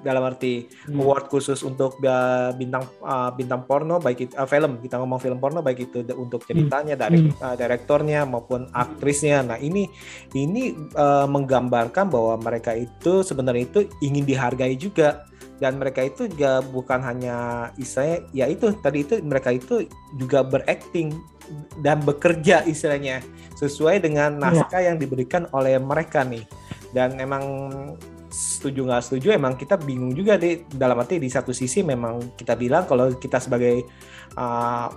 [0.05, 1.01] Dalam arti Hmm.
[1.01, 4.77] award khusus untuk uh, bintang uh, bintang porno baik itu uh, film.
[4.85, 9.41] Kita ngomong film porno baik itu untuk ceritanya dari uh, direktornya maupun aktrisnya.
[9.41, 9.89] Nah ini
[10.37, 15.25] ini uh, menggambarkan bahwa mereka itu sebenarnya itu ingin dihargai juga.
[15.57, 19.89] Dan mereka itu juga bukan hanya istilahnya ya itu tadi itu mereka itu
[20.19, 21.15] juga berakting
[21.81, 23.23] dan bekerja istilahnya
[23.57, 26.43] sesuai dengan naskah yang diberikan oleh mereka nih
[26.95, 27.43] dan emang
[28.31, 32.55] setuju nggak setuju emang kita bingung juga deh dalam arti di satu sisi memang kita
[32.55, 33.83] bilang kalau kita sebagai
[34.39, 34.91] uh,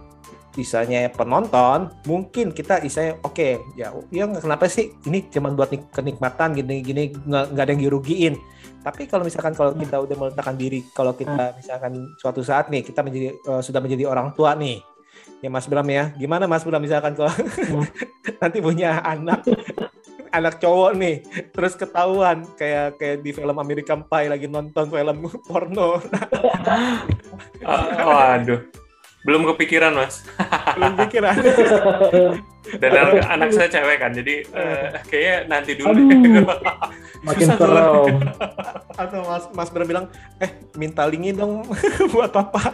[0.57, 6.57] misalnya penonton mungkin kita istilahnya oke ya ya kenapa sih ini cuma buat nik- kenikmatan
[6.57, 8.35] gini gini nggak nggak ada yang dirugiin?
[8.81, 13.05] Tapi kalau misalkan kalau kita udah meletakkan diri kalau kita misalkan suatu saat nih kita
[13.05, 14.81] menjadi uh, sudah menjadi orang tua nih
[15.45, 17.29] ya Mas Bram ya gimana Mas Bram misalkan kalau
[18.41, 19.45] nanti punya anak
[20.33, 21.15] anak cowok nih
[21.51, 25.97] terus ketahuan kayak kayak di film American Pie lagi nonton film porno
[28.07, 28.61] waduh,
[29.27, 30.23] belum kepikiran mas.
[30.75, 31.35] belum pikiran
[32.67, 35.95] Dan anak, anak saya cewek kan, jadi eh, kayaknya nanti dulu.
[35.95, 36.11] Aduh.
[36.11, 36.43] deh.
[37.25, 38.17] makin Susah serem
[38.97, 40.05] atau Mas Mas Bram bilang
[40.37, 41.65] eh minta linki dong
[42.13, 42.73] buat papa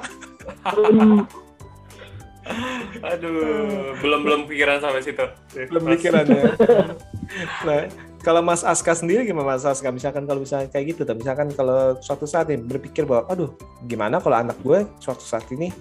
[3.14, 5.26] Aduh, belum belum pikiran sampai situ.
[5.70, 6.44] belum pikiran ya.
[7.66, 7.90] Nah
[8.22, 9.90] kalau Mas Aska sendiri gimana Mas Aska?
[9.90, 13.52] Misalkan kalau misalnya kayak gitu tuh misalkan kalau suatu saat nih berpikir bahwa aduh
[13.84, 15.72] gimana kalau anak gue suatu saat ini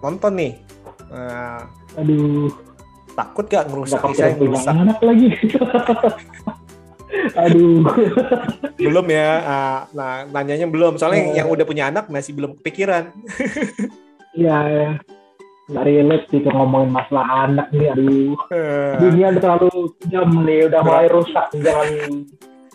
[0.00, 0.52] nonton nih?
[1.10, 2.48] Nah, aduh.
[3.12, 4.72] takut gak ngerusak punya ngerusak?
[4.72, 5.28] anak lagi.
[7.36, 7.84] Aduh.
[8.80, 9.30] Belum ya.
[9.44, 10.96] Ah, nah nanyanya belum.
[10.96, 11.36] Soalnya Eh.
[11.36, 13.12] yang udah punya anak masih belum kepikiran.
[14.32, 14.90] Iya, ya.
[15.64, 17.88] Nggak relate sih kalau ngomongin masalah anak nih.
[17.90, 19.70] Aduh, Eh, dunia udah terlalu
[20.06, 21.46] jam nih, udah mulai rusak.
[21.54, 21.88] Jangan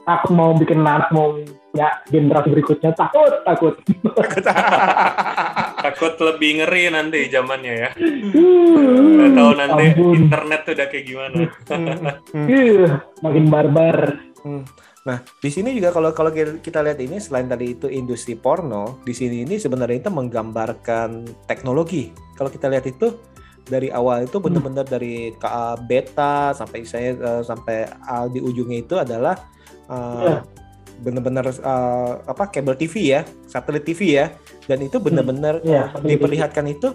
[0.01, 1.35] takut mau bikin anak mau
[1.71, 3.75] ya generasi berikutnya takut takut.
[5.77, 7.89] Takut lebih ngeri nanti zamannya ya.
[7.93, 10.13] Hmm, Nggak tahu nanti ampun.
[10.17, 11.37] internet tuh udah kayak gimana.
[11.69, 12.47] Hmm.
[12.49, 13.97] Ih, makin barbar.
[15.07, 19.15] Nah, di sini juga kalau kalau kita lihat ini selain tadi itu industri porno, di
[19.15, 22.11] sini ini sebenarnya itu menggambarkan teknologi.
[22.35, 23.15] Kalau kita lihat itu
[23.67, 27.87] dari awal itu benar-benar dari KA beta sampai saya eh, sampai
[28.31, 29.35] di ujungnya itu adalah
[29.91, 30.39] eh, Iya.
[31.03, 34.31] benar-benar eh, apa kabel TV ya, satelit TV ya.
[34.67, 36.09] Dan itu benar-benar eh, satelit TV.
[36.15, 36.89] diperlihatkan itu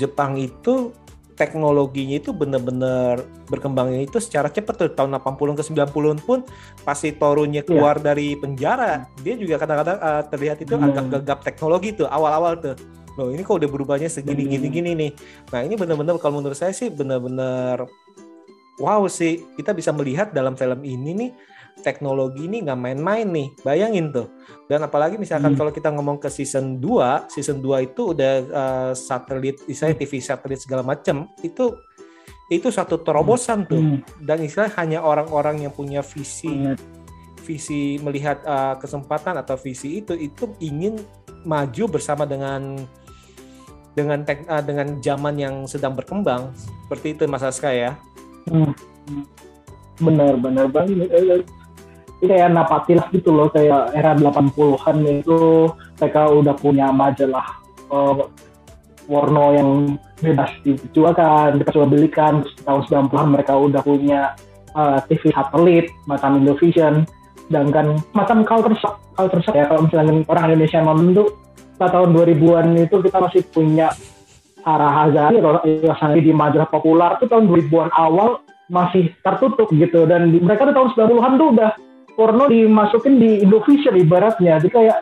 [0.00, 0.96] Jepang itu
[1.38, 4.90] teknologinya itu benar-benar berkembangnya itu secara cepat tuh.
[4.90, 6.42] Tahun 80 ke 90 pun
[6.82, 10.90] pasti Torunya keluar dari penjara dia juga kadang-kadang uh, terlihat itu Hmm.
[10.90, 12.74] agak gegap teknologi tuh awal-awal tuh.
[13.14, 14.52] Loh ini kok udah berubahnya segini Hmm.
[14.58, 15.10] gini gini nih.
[15.54, 17.86] Nah ini benar-benar kalau menurut saya sih benar-benar
[18.78, 21.30] wow sih kita bisa melihat dalam film ini nih
[21.80, 24.28] teknologi ini nggak main-main nih bayangin tuh
[24.66, 25.58] dan apalagi misalkan Hmm.
[25.58, 30.60] kalau kita ngomong ke season 2 season 2 itu udah uh, satelit misalnya TV satelit
[30.60, 31.72] segala macam itu
[32.48, 36.80] itu satu terobosan tuh Hmm, dan istilah hanya orang-orang yang punya visi ingat.
[37.42, 40.96] visi melihat uh, kesempatan atau visi itu itu ingin
[41.44, 42.76] maju bersama dengan
[43.92, 46.54] dengan tek, uh, dengan zaman yang sedang berkembang
[46.86, 47.96] seperti itu Mas Aska ya.
[48.46, 48.70] Hmm,
[49.10, 49.24] hmm.
[49.98, 51.48] Bener bener banget.
[52.18, 55.70] Kayak napatilah gitu loh kayak era 80-an itu
[56.02, 57.46] mereka udah punya majalah
[57.94, 58.26] eh,
[59.08, 59.70] Warno yang
[60.20, 62.44] bebas dijualkan, diperjualbelikan.
[62.44, 64.34] Terus tahun 90-an mereka udah punya
[64.74, 67.06] eh, TV satelit macam Indovision.
[67.48, 71.32] Sedangkan macam culture shock, culture shock ya kalau misalnya orang Indonesia nonton
[71.78, 73.88] pada tahun 2000-an itu kita masih punya
[74.66, 75.38] Sarah Hazari
[75.86, 80.76] Yosani di majalah populer tuh tahun 2000-an awal masih tertutup gitu dan di, mereka tuh
[80.76, 81.70] tahun 90-an tuh udah
[82.18, 84.58] porno dimasukin di Indovision ibaratnya.
[84.58, 84.98] Jadi kayak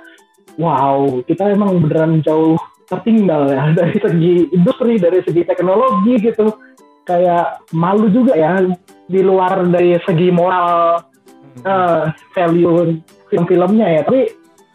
[0.61, 6.53] wow kita emang beneran jauh tertinggal ya dari segi industri dari segi teknologi gitu.
[7.09, 8.61] Kayak malu juga ya
[9.09, 11.01] di luar dari segi moral
[11.65, 13.01] uh, value
[13.33, 14.01] film-filmnya ya.
[14.05, 14.21] Tapi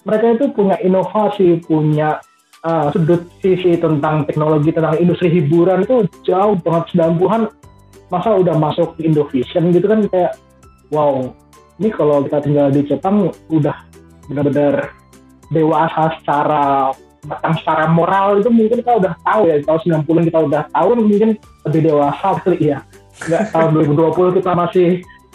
[0.01, 2.17] mereka itu punya inovasi punya
[2.65, 6.97] uh, sudut sisi tentang teknologi tentang industri hiburan itu jauh banget.
[6.97, 7.51] 90-an
[8.11, 10.35] masa udah masuk Indovision gitu kan kayak
[10.91, 11.31] wow
[11.81, 13.77] ini kalau kita tinggal di Jepang udah
[14.29, 14.93] benar-benar
[15.49, 20.61] dewasa secara bahkan secara moral itu mungkin kita udah tahu ya tahun 90 kita udah
[20.73, 21.29] tahu mungkin
[21.69, 22.79] lebih dewasa kali ya.
[23.25, 24.89] Nggak tahun 2020 kita masih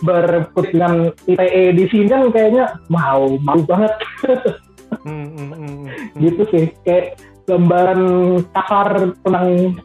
[0.06, 0.92] berput dengan
[1.24, 3.92] ITE di sini kan kayaknya mau mau banget.
[5.02, 5.82] Hmm, hmm, hmm,
[6.22, 8.02] gitu sih kayak gambaran
[8.54, 9.78] kasar tentang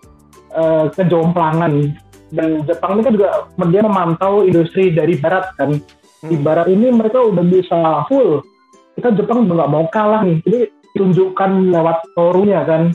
[0.53, 1.93] uh, kejomplangan.
[2.31, 3.29] Dan Jepang ini kan juga
[3.67, 5.77] dia memantau industri dari barat kan
[6.21, 8.45] di barat ini mereka udah bisa full.
[8.97, 10.41] Kita Jepang nggak mau kalah nih.
[10.45, 10.59] Jadi
[10.97, 12.93] tunjukkan lewat torunya kan.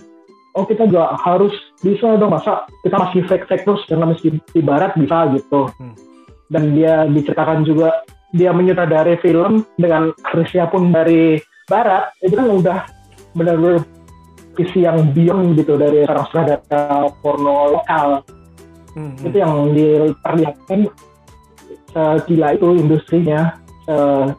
[0.56, 1.52] Oh kita juga harus
[1.82, 2.32] bisa dong.
[2.32, 5.68] Masa kita masih fake fake terus karena meski di barat bisa gitu.
[5.80, 5.94] Hmm.
[6.46, 12.78] dan dia diceritakan juga dia menyutradari film dengan aktrisnya pun dari barat itu kan udah
[13.34, 13.82] benar-benar
[14.56, 18.22] visi yang beyond gitu dari seorang sutradara porno lokal.
[18.96, 19.26] Hmm, hmm.
[19.28, 20.80] itu yang diperlihatkan
[21.96, 23.56] segila itu industrinya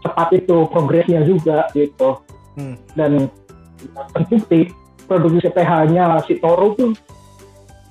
[0.04, 2.22] cepat itu progresnya juga gitu
[2.60, 2.76] hmm.
[2.94, 3.32] dan
[4.14, 4.70] terbukti
[5.08, 6.92] produksi CPH-nya si Toro tuh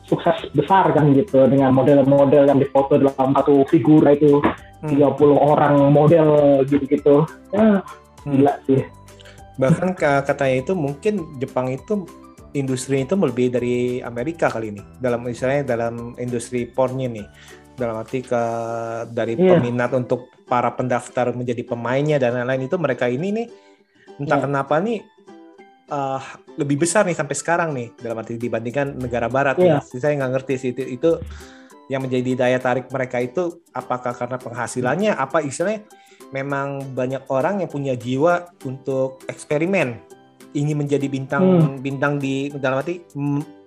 [0.07, 4.39] sukses besar kan gitu dengan model-model yang difoto dalam satu figura itu
[4.85, 4.95] hmm.
[4.95, 8.31] 30 orang model gitu-gitu ya hmm.
[8.31, 8.83] gila sih
[9.57, 12.05] bahkan katanya itu mungkin Jepang itu
[12.55, 17.27] industri itu lebih dari Amerika kali ini dalam misalnya dalam industri pornnya nih
[17.77, 18.43] dalam arti ke
[19.13, 19.57] dari yeah.
[19.57, 23.47] peminat untuk para pendaftar menjadi pemainnya dan lain-lain itu mereka ini nih
[24.17, 24.45] entah yeah.
[24.49, 25.05] kenapa nih
[25.93, 26.23] uh,
[26.57, 29.79] lebih besar nih sampai sekarang nih dalam arti dibandingkan negara barat yeah.
[29.79, 30.01] nih.
[30.01, 31.11] Saya nggak ngerti sih itu, itu
[31.87, 35.87] yang menjadi daya tarik mereka itu apakah karena penghasilannya apa istilahnya
[36.35, 40.03] memang banyak orang yang punya jiwa untuk eksperimen
[40.57, 41.85] ingin menjadi bintang hmm.
[41.85, 43.07] bintang di dalam arti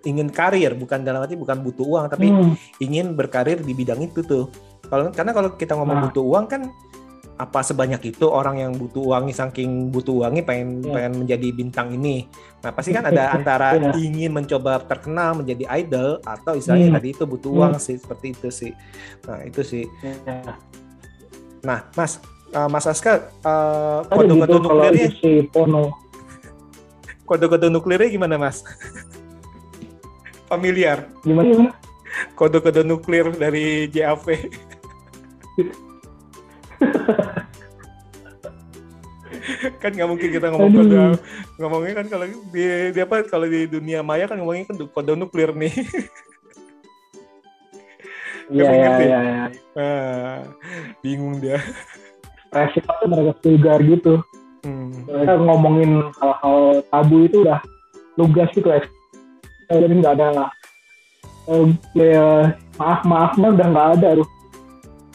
[0.08, 2.56] ingin karir bukan dalam arti bukan butuh uang tapi hmm.
[2.80, 4.48] ingin berkarir di bidang itu tuh
[4.88, 6.04] kalau karena kalau kita ngomong nah.
[6.10, 6.62] butuh uang kan
[7.40, 10.92] apa sebanyak itu orang yang butuh uangnya saking butuh uangnya pengen yeah.
[10.92, 12.28] pengen menjadi bintang ini.
[12.60, 13.96] Nah pasti kan ada antara yeah.
[13.96, 16.98] ingin mencoba terkenal menjadi idol atau istilahnya hmm.
[17.00, 17.86] tadi itu butuh uang hmm.
[17.88, 18.72] sih seperti itu sih.
[19.24, 19.88] Nah itu sih.
[20.04, 20.60] Yeah.
[21.64, 22.20] Nah Mas
[22.52, 25.08] uh, Mas Aska uh, kode-kode gitu nuklirnya
[27.30, 28.68] kode-kode nuklirnya gimana Mas?
[30.50, 31.06] Familiar?
[31.22, 31.70] Gimana?
[32.34, 34.26] Kode-kode nuklir dari JAV.
[39.82, 40.98] kan nggak mungkin kita ngomong kode
[41.60, 42.64] ngomongnya kan kalau di,
[42.96, 45.74] di apa kalau di dunia maya kan ngomongnya kan kode nuklir nih
[48.50, 49.22] Iya, iya, iya.
[49.78, 50.42] Ah,
[51.06, 51.62] bingung dia.
[52.50, 54.26] Resiko mereka vulgar gitu.
[54.66, 55.06] Hmm.
[55.06, 57.62] Mereka ngomongin hal-hal tabu itu udah
[58.18, 58.82] lugas gitu ya.
[59.70, 60.50] Jadi nggak ada
[61.46, 64.30] uh, ya, maaf maafnya udah nggak ada tuh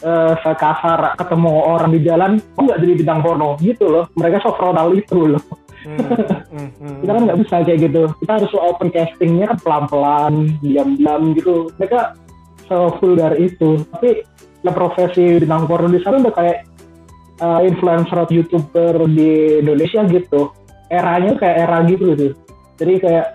[0.06, 3.58] uh, sekasar ketemu orang di jalan kok nggak jadi bintang porno?
[3.58, 4.06] Gitu loh.
[4.14, 5.42] Mereka so frontal itu loh.
[5.84, 6.00] Hmm,
[6.48, 6.96] hmm, hmm.
[7.04, 8.02] kita kan nggak bisa kayak gitu.
[8.22, 11.74] Kita harus open castingnya kan pelan-pelan diam-diam gitu.
[11.76, 12.14] Mereka
[12.70, 13.82] so dari itu.
[13.90, 14.22] Tapi
[14.64, 16.58] ya profesi bintang porno di sana udah kayak
[17.42, 20.54] uh, influencer atau youtuber di Indonesia gitu.
[20.88, 22.28] Eranya kayak era gitu gitu.
[22.78, 23.26] Jadi kayak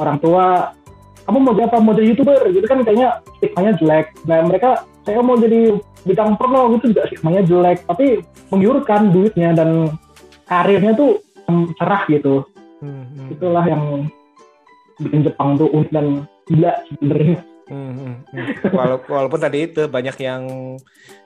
[0.00, 0.76] orang tua
[1.22, 1.76] kamu mau jadi apa?
[1.78, 2.40] Mau jadi youtuber?
[2.50, 4.06] Gitu kan kayaknya stigmanya jelek.
[4.26, 4.70] Nah mereka
[5.06, 7.78] saya mau jadi bidang porno gitu juga stigmanya jelek.
[7.86, 8.06] Tapi
[8.50, 9.94] menggiurkan duitnya dan
[10.50, 11.22] karirnya tuh
[11.78, 12.46] cerah gitu.
[12.82, 13.38] Hmm, hmm.
[13.38, 14.10] itulah yang
[14.98, 17.38] bikin Jepang tuh unik dan gila sebenarnya
[17.72, 18.46] Hmm, hmm, hmm.
[18.68, 20.42] Walaupun, walaupun tadi itu banyak yang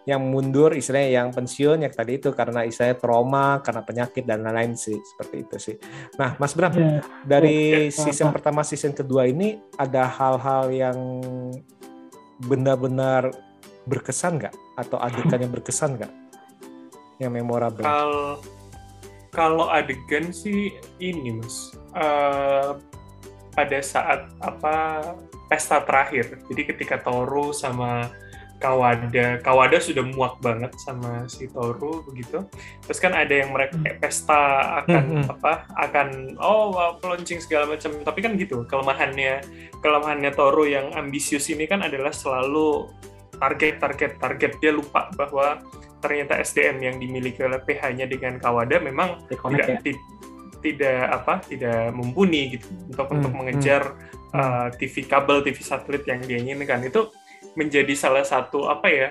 [0.07, 4.79] yang mundur, istilahnya yang pensiun, yang tadi itu karena istilahnya trauma, karena penyakit dan lain-lain
[4.79, 5.77] sih seperti itu sih.
[6.15, 7.03] Nah, Mas Bram, yeah.
[7.27, 7.99] dari yeah.
[8.07, 10.99] season pertama, season kedua ini ada hal-hal yang
[12.47, 13.35] benar-benar
[13.91, 14.55] berkesan nggak?
[14.79, 16.13] Atau adegan yang berkesan nggak?
[17.19, 17.83] Yang memorable?
[17.83, 18.39] Kalau
[19.35, 20.71] kalau adegan sih
[21.03, 21.75] ini, Mas.
[21.91, 22.79] Uh,
[23.51, 25.01] pada saat apa
[25.47, 26.43] pesta terakhir.
[26.51, 28.11] Jadi ketika Toru sama
[28.57, 32.41] Kawada, Kawada sudah muak banget sama si Toru begitu.
[32.89, 34.43] Terus kan ada yang mereka kayak pesta
[34.85, 35.33] akan hmm, hmm.
[35.39, 35.53] apa?
[35.77, 36.09] Akan
[36.41, 37.93] oh wow, launching segala macam.
[38.01, 39.45] Tapi kan gitu kelemahannya
[39.85, 42.89] kelemahannya Toru yang ambisius ini kan adalah selalu
[43.37, 45.61] target target target dia lupa bahwa
[46.01, 49.93] ternyata SDM yang dimiliki oleh PH-nya dengan Kawada memang tidak ya?
[50.65, 53.83] tidak apa tidak mumpuni gitu untuk hmm, untuk mengejar
[54.35, 57.11] uh, eh, TV kabel, TV satelit yang dia inginkan itu
[57.55, 59.09] menjadi salah satu apa ya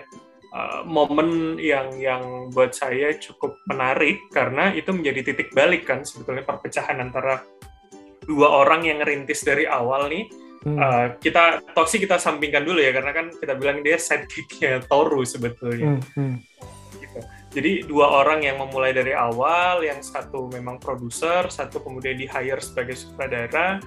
[0.54, 6.46] uh, momen yang yang buat saya cukup menarik karena itu menjadi titik balik kan sebetulnya
[6.46, 7.42] perpecahan antara
[8.26, 10.26] dua orang yang ngerintis dari awal nih
[10.66, 10.78] hmm.
[10.78, 16.02] uh, kita Toksi kita sampingkan dulu ya karena kan kita bilang dia sidekicknya Toru sebetulnya
[16.02, 16.12] hmm.
[16.18, 16.38] Hmm.
[17.56, 22.60] Jadi dua orang yang memulai dari awal yang satu memang produser satu kemudian di hire
[22.60, 23.80] sebagai sutradara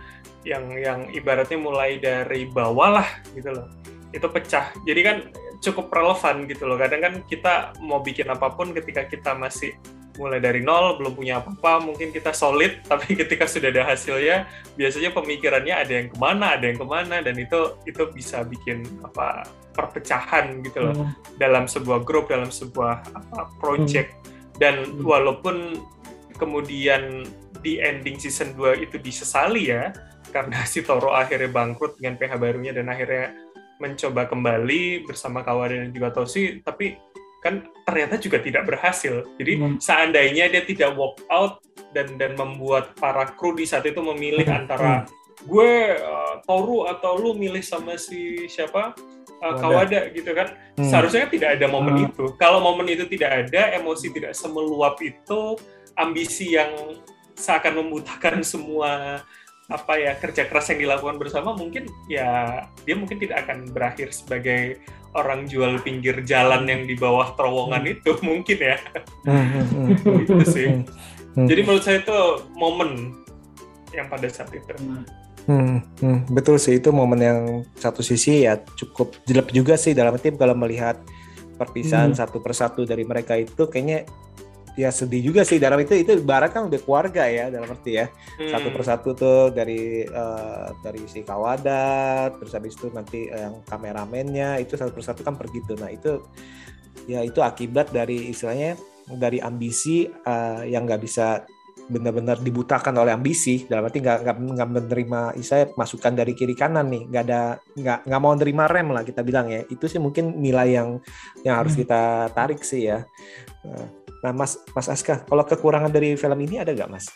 [0.49, 3.69] yang yang ibaratnya mulai dari bawah lah gitu loh.
[4.17, 4.73] Itu pecah.
[4.89, 5.17] Jadi kan
[5.61, 6.81] cukup relevan gitu loh.
[6.81, 9.77] Kadang kan kita mau bikin apa pun ketika kita masih
[10.19, 15.15] mulai dari nol belum punya apa-apa mungkin kita solid tapi ketika sudah ada hasilnya biasanya
[15.15, 19.47] pemikirannya ada yang ke mana ada yang ke mana dan itu itu bisa bikin apa
[19.79, 21.39] perpecahan gitu loh hmm.
[21.39, 24.59] dalam sebuah grup dalam sebuah apa project hmm.
[24.59, 25.07] dan hmm.
[25.07, 25.79] walaupun
[26.35, 27.23] kemudian
[27.63, 29.95] di ending season 2 itu disesali ya
[30.35, 33.35] karena si Toro akhirnya bangkrut dengan PH barunya dan akhirnya
[33.79, 36.99] mencoba kembali bersama Kawada dan juga Tosi tapi
[37.49, 39.25] kan ternyata juga tidak berhasil.
[39.41, 39.77] Jadi hmm.
[39.81, 41.65] seandainya dia tidak walk out
[41.97, 44.59] dan dan membuat para kru di saat itu memilih hmm.
[44.61, 45.09] antara
[45.49, 48.93] gue uh, Toru atau lu milih sama si siapa
[49.41, 50.53] uh, Kawada gitu kan.
[50.77, 50.85] Hmm.
[50.85, 52.07] Seharusnya tidak ada momen hmm.
[52.13, 52.25] itu.
[52.37, 55.57] Kalau momen itu tidak ada, emosi tidak semeluap itu,
[55.97, 57.01] ambisi yang
[57.33, 59.25] seakan membutakan semua
[59.69, 64.81] apa ya kerja keras yang dilakukan bersama mungkin ya dia mungkin tidak akan berakhir sebagai
[65.13, 67.95] orang jual pinggir jalan yang di bawah terowongan hmm.
[68.01, 68.77] itu mungkin ya.
[69.29, 70.69] Hmm, hmm, itu sih.
[71.39, 72.19] Jadi menurut saya itu
[72.57, 73.15] momen
[73.93, 74.73] yang pada saat itu.
[75.49, 77.41] Hmm, hmm, betul sih itu momen yang
[77.77, 81.01] satu sisi ya cukup jelek juga sih dalam tim kalau melihat
[81.57, 82.21] perpisahan hmm.
[82.21, 84.05] satu persatu dari mereka itu kayaknya
[84.75, 85.57] ya sedih juga sih.
[85.57, 88.07] Dalam itu itu barat kan udah keluarga ya dalam arti ya.
[88.39, 88.51] Hmm.
[88.53, 94.75] satu persatu tuh dari uh, dari si Kawadat terus habis itu nanti yang kameramennya itu
[94.77, 95.77] satu persatu kan pergi tuh.
[95.79, 96.21] Nah itu
[97.09, 98.77] ya itu akibat dari istilahnya
[99.09, 101.49] dari ambisi uh, yang nggak bisa
[101.89, 103.65] benar-benar dibutakan oleh ambisi.
[103.65, 107.03] Dalam arti nggak nggak menerima saya masukan dari kiri kanan nih.
[107.09, 107.43] Nggak ada
[107.75, 109.65] nggak nggak mau nerima rem lah kita bilang ya.
[109.67, 111.01] Itu sih mungkin nilai yang
[111.43, 111.81] yang harus hmm.
[111.83, 112.03] kita
[112.37, 113.03] tarik sih ya.
[113.65, 117.07] Nah, Nah, Mas Mas Aska, kalau kekurangan dari film ini ada nggak, Mas?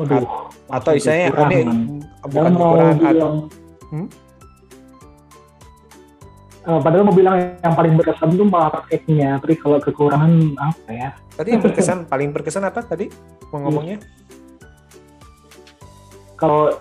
[0.00, 0.24] Aduh,
[0.72, 1.60] atau istilahnya ini
[2.24, 3.30] bukan kekurangan atau
[3.92, 4.08] hmm?
[6.62, 11.08] Uh, padahal mau bilang yang paling berkesan itu malah prakteknya, tapi kalau kekurangan apa ya?
[11.34, 13.10] Tadi yang berkesan, paling berkesan apa tadi
[13.50, 13.98] mau ngomongnya?
[16.38, 16.78] Kalau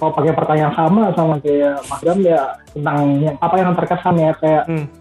[0.00, 4.30] kalau pakai pertanyaan sama sama kayak Mas Gam ya tentang yang, apa yang terkesan ya
[4.40, 4.97] kayak hmm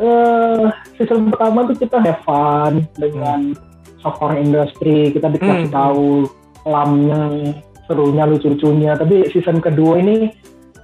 [0.00, 4.00] uh, season pertama tuh kita have fun dengan hmm.
[4.00, 5.74] software industry kita dikasih hmm.
[5.74, 6.28] tahu
[6.66, 7.54] lamnya
[7.86, 10.34] serunya lucu-lucunya tapi season kedua ini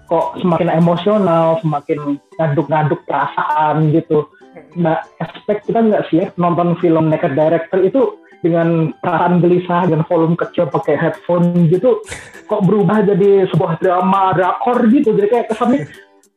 [0.07, 4.29] kok semakin emosional semakin ngaduk-ngaduk perasaan gitu
[4.77, 10.03] nggak expect kita nggak sih ya nonton film Naked Director itu dengan perasaan gelisah dan
[10.05, 12.03] volume kecil pakai headphone gitu
[12.51, 15.89] kok berubah jadi sebuah drama drakor gitu jadi kayak kesannya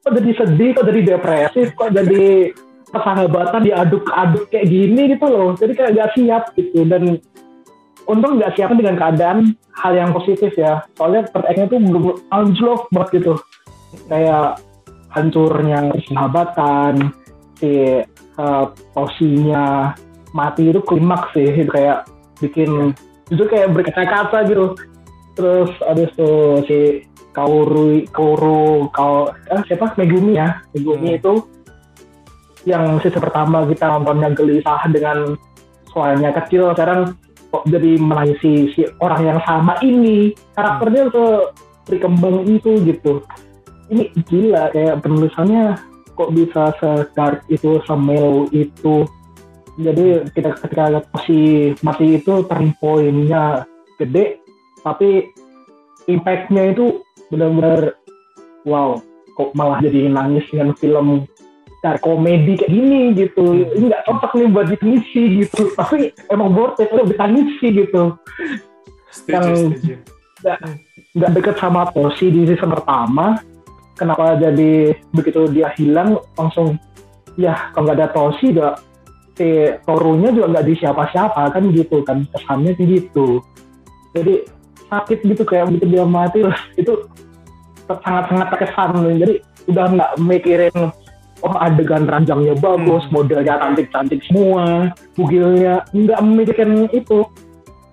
[0.06, 2.54] kok jadi sedih kok jadi depresif kok jadi
[2.96, 5.52] persahabatan diaduk-aduk kayak gini gitu loh.
[5.60, 6.88] Jadi kayak gak siap gitu.
[6.88, 7.20] Dan
[8.08, 10.86] untung nggak siap dengan keadaan hal yang positif ya.
[10.96, 13.34] Soalnya pertanyaan tuh belum anjlok banget gitu.
[14.08, 14.64] Kayak
[15.12, 16.94] hancurnya persahabatan
[17.60, 18.04] si
[18.40, 18.66] uh,
[18.96, 19.96] posinya
[20.32, 21.52] mati itu klimaks sih.
[21.68, 22.08] Kayak
[22.40, 22.96] bikin
[23.28, 24.78] itu kayak berkata-kata gitu.
[25.36, 27.04] Terus ada tuh si
[27.36, 29.92] Kauru Kauru kau eh, siapa?
[30.00, 30.64] Megumi ya.
[30.72, 31.20] Megumi hmm.
[31.20, 31.34] itu
[32.66, 35.38] yang sisi pertama kita nontonnya gelisah dengan
[35.90, 37.14] suaranya kecil sekarang
[37.54, 40.34] kok jadi menangisi si orang yang sama ini.
[40.58, 41.56] Karakternya tuh
[41.86, 43.22] berkembang itu gitu.
[43.94, 45.78] Ini gila kayak penulisannya
[46.18, 49.06] kok bisa sedark itu semel itu.
[49.76, 53.68] Jadi kita ketika masih masih itu turning pointnya
[54.00, 54.40] gede
[54.86, 55.32] tapi
[56.06, 57.02] impactnya itu
[57.34, 57.98] benar-benar
[58.64, 59.02] wow
[59.36, 61.28] kok malah jadi nangis dengan film
[61.86, 63.70] dark komedi kayak gini gitu.
[63.78, 65.70] Ini nggak cocok nih buat ditangisi gitu.
[65.78, 68.18] Tapi emang worth it lebih tangisi gitu.
[69.30, 69.48] Yang
[71.14, 73.38] nggak deket sama Tosi di season pertama.
[73.94, 76.82] Kenapa jadi begitu dia hilang langsung
[77.38, 78.82] ya kalau nggak ada Tosi juga
[79.38, 83.46] si Torunya juga nggak di siapa-siapa kan gitu kan kesannya sih gitu.
[84.18, 84.50] Jadi
[84.90, 86.42] sakit gitu kayak begitu dia mati
[86.82, 87.06] itu
[87.86, 88.90] sangat-sangat terkesan.
[89.22, 89.34] Jadi
[89.70, 90.76] udah nggak mikirin
[91.46, 93.14] oh adegan ranjangnya bagus, hmm.
[93.14, 97.24] modelnya cantik-cantik semua, bugilnya nggak memikirkan itu.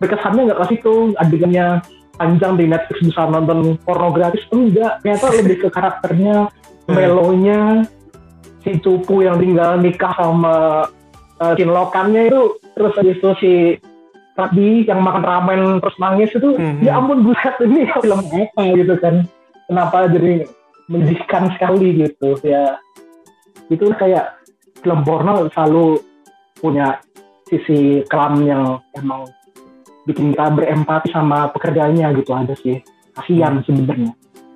[0.00, 1.84] Berkesannya nggak ke situ, adegannya
[2.16, 6.48] panjang di Netflix bisa nonton pornografis enggak, ternyata lebih ke karakternya
[6.90, 7.86] melonya
[8.62, 10.86] si cupu yang tinggal nikah sama
[11.42, 12.42] uh, cinlokannya itu
[12.78, 13.52] terus habis itu si
[14.32, 16.86] Rabi yang makan ramen terus nangis itu Mhm.
[16.86, 19.14] ya ampun buset ini film apa gitu kan
[19.68, 20.46] kenapa jadi
[20.88, 22.80] menyedihkan sekali gitu ya
[23.70, 24.42] itu kayak
[24.82, 26.00] film porno selalu
[26.58, 26.98] punya
[27.46, 29.28] sisi kelam yang emang
[30.08, 32.82] bikin kita berempati sama pekerjaannya gitu ada sih.
[33.12, 34.12] Kasihan sebenarnya.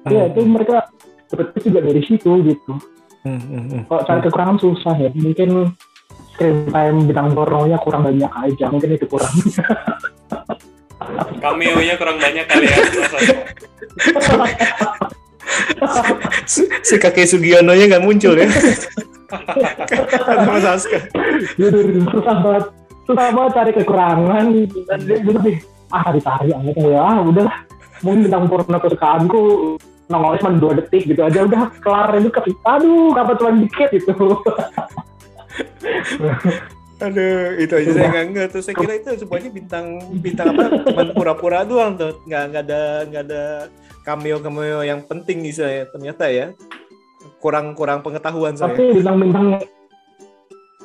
[0.08, 0.88] Ya itu mereka
[1.28, 2.72] dapetnya juga dari situ gitu.
[3.26, 3.82] Hmm, hmm, hmm.
[3.90, 5.10] kalau cari kekurangan susah ya.
[5.12, 5.74] Mungkin
[6.34, 8.70] screen time bintang pornonya kurang banyak aja.
[8.70, 9.34] Mungkin itu kurang.
[11.42, 12.78] Cameo-nya kurang banyak kali ya.
[16.46, 18.48] Si- kakek Sugiono nya nggak muncul ya?
[19.26, 21.10] Kata Mas Aska.
[21.58, 22.64] Jujur, susah banget.
[23.06, 24.46] Susah banget cari kekurangan.
[24.86, 25.56] Dan dia gitu sih
[25.94, 27.46] ah cari cari aja ya ah udah
[28.02, 29.42] mungkin bintang porno kesukaanku
[30.10, 31.46] nongolnya cuma dua detik gitu aja.
[31.46, 34.14] Udah kelar itu ke aduh kapan cuma dikit gitu?
[36.96, 38.60] Aduh, itu aja saya nggak nggak tuh.
[38.64, 39.86] Saya kira itu semuanya bintang
[40.16, 40.64] bintang apa?
[40.80, 42.24] Cuman pura-pura doang tuh.
[42.24, 43.42] Nggak nggak ada nggak ada
[44.06, 46.54] cameo cameo yang penting nih saya ternyata ya.
[47.42, 48.70] Kurang kurang pengetahuan saya.
[48.70, 49.58] tapi bintang-bintang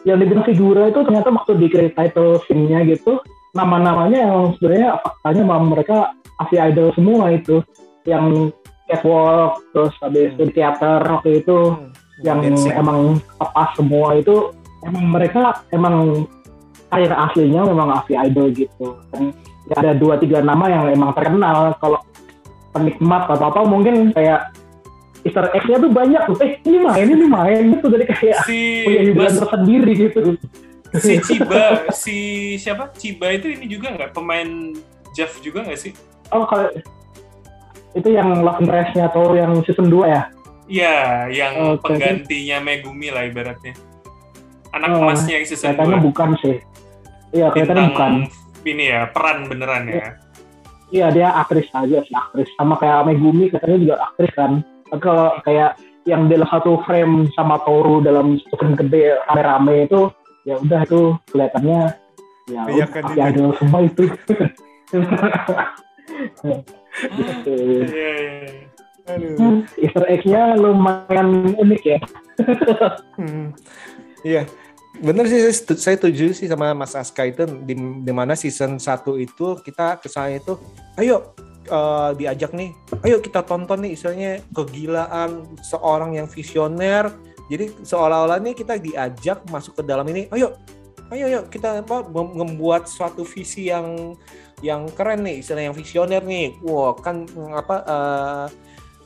[0.01, 3.21] yang dibilang figura itu ternyata waktu di create title scene-nya gitu
[3.53, 5.97] nama-namanya yang sebenarnya faktanya memang mereka
[6.41, 7.61] asli idol semua itu
[8.09, 8.49] yang
[8.89, 11.93] catwalk terus habis itu di teater waktu itu Hmm.
[12.21, 12.73] yang Dancing.
[12.73, 12.99] emang
[13.37, 14.49] pas semua itu
[14.81, 16.25] emang mereka emang
[16.89, 19.33] karir aslinya memang asli idol gitu dan
[19.73, 22.01] ada dua tiga nama yang emang terkenal kalau
[22.71, 24.55] penikmat atau apa mungkin kayak
[25.21, 29.01] Easter egg-nya tuh banyak tuh eh ini main ini main gitu jadi kayak Si punya
[29.05, 30.19] hiburan tersendiri gitu
[30.91, 32.17] si Ciba, si
[32.57, 32.91] siapa?
[32.91, 34.75] Ciba itu ini juga nggak pemain
[35.11, 35.93] Jeff juga nggak sih?
[36.31, 36.67] oh kalau
[37.91, 40.23] itu yang love interest-nya atau yang season 2 ya
[40.71, 41.83] Iya, yang Oke.
[41.83, 43.75] penggantinya Megumi lah ibaratnya.
[44.71, 46.07] Anak Oh, emasnya yang season kelihatannya 2.
[46.07, 46.55] bukan sih
[47.31, 48.11] iya kelihatannya bukan
[48.63, 50.15] ini ya, peran beneran ya.
[50.91, 54.51] Iya dia aktris aja sih aktris sama kayak Megumi katanya juga aktris kan.
[54.91, 60.11] Tapi kalau kayak yang dalam satu frame sama Toru dalam screen gede rame-rame itu
[60.43, 61.81] ya udah itu kelihatannya
[62.49, 63.21] ya Iya udah kan, itu.
[63.21, 64.03] idol semua itu.
[64.11, 64.33] gitu.
[67.47, 67.85] Iya.
[69.09, 69.65] Aduh.
[69.81, 71.99] Easter egg-nya lumayan unik ya.
[73.17, 73.55] Hmm.
[74.21, 74.45] Iya.
[74.99, 78.75] Bener sih, saya setu- saya setuju sih sama Mas Aska itu di, di mana season
[78.75, 80.59] 1 itu kita kesannya itu,
[80.99, 81.31] ayo
[81.71, 82.75] eh, diajak nih,
[83.07, 87.07] ayo kita tonton nih istilahnya kegilaan seorang yang visioner.
[87.47, 90.55] Jadi seolah-olah nih kita diajak masuk ke dalam ini, ayo,
[91.11, 94.15] ayo, ayo kita apa mem- membuat suatu visi yang
[94.61, 96.53] yang keren nih, istilah yang visioner nih.
[96.61, 97.25] Wah kan
[97.55, 98.45] apa eh,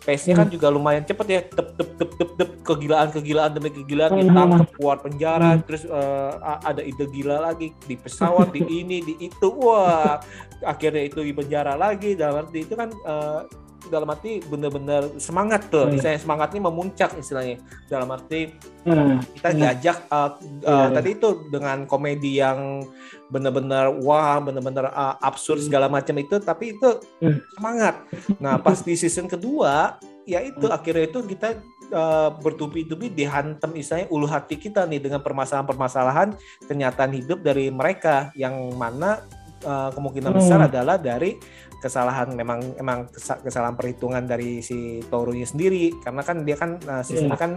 [0.06, 4.14] pace-nya kan juga lumayan cepet ya, tep tep tep tep tep kegilaan kegilaan demi kegilaan.
[4.14, 4.22] Hmm.
[4.30, 7.74] ditangkap keluar penjara, terus eh, a- ada ide gila lagi.
[7.84, 10.22] Di pesawat di ini di itu, wah
[10.62, 12.14] akhirnya itu di penjara lagi.
[12.14, 13.42] Dalam arti itu kan eh,
[13.88, 15.96] dalam arti bener-bener semangat tuh, Hmm.
[15.96, 18.56] istilahnya semangatnya memuncak istilahnya dalam arti
[18.86, 19.18] Hmm.
[19.38, 19.58] kita Hmm.
[19.58, 22.86] diajak uh, uh, Iya, tadi itu dengan komedi yang
[23.34, 25.68] benar-benar wah benar-benar uh, absurd Hmm.
[25.70, 26.90] segala macam itu tapi itu
[27.22, 27.42] Hmm.
[27.58, 27.96] semangat
[28.38, 29.98] nah pas di season kedua
[30.30, 30.78] ya itu Hmm.
[30.78, 31.58] akhirnya itu kita
[31.94, 36.34] uh, bertubi-tubi dihantam istilahnya ulu hati kita nih dengan permasalahan-permasalahan
[36.70, 39.26] kenyataan hidup dari mereka yang mana
[39.66, 40.40] uh, kemungkinan Hmm.
[40.40, 41.36] besar adalah dari
[41.76, 47.04] kesalahan memang emang kesa- kesalahan perhitungan dari si Torunya sendiri karena kan dia kan uh,
[47.04, 47.38] season Iya.
[47.38, 47.52] kan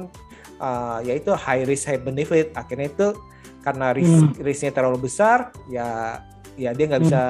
[0.58, 3.08] uh, yaitu high risk high benefit akhirnya itu
[3.60, 4.32] karena risk Hmm.
[4.38, 6.20] risknya terlalu besar ya
[6.56, 7.08] ya dia nggak Hmm.
[7.08, 7.22] bisa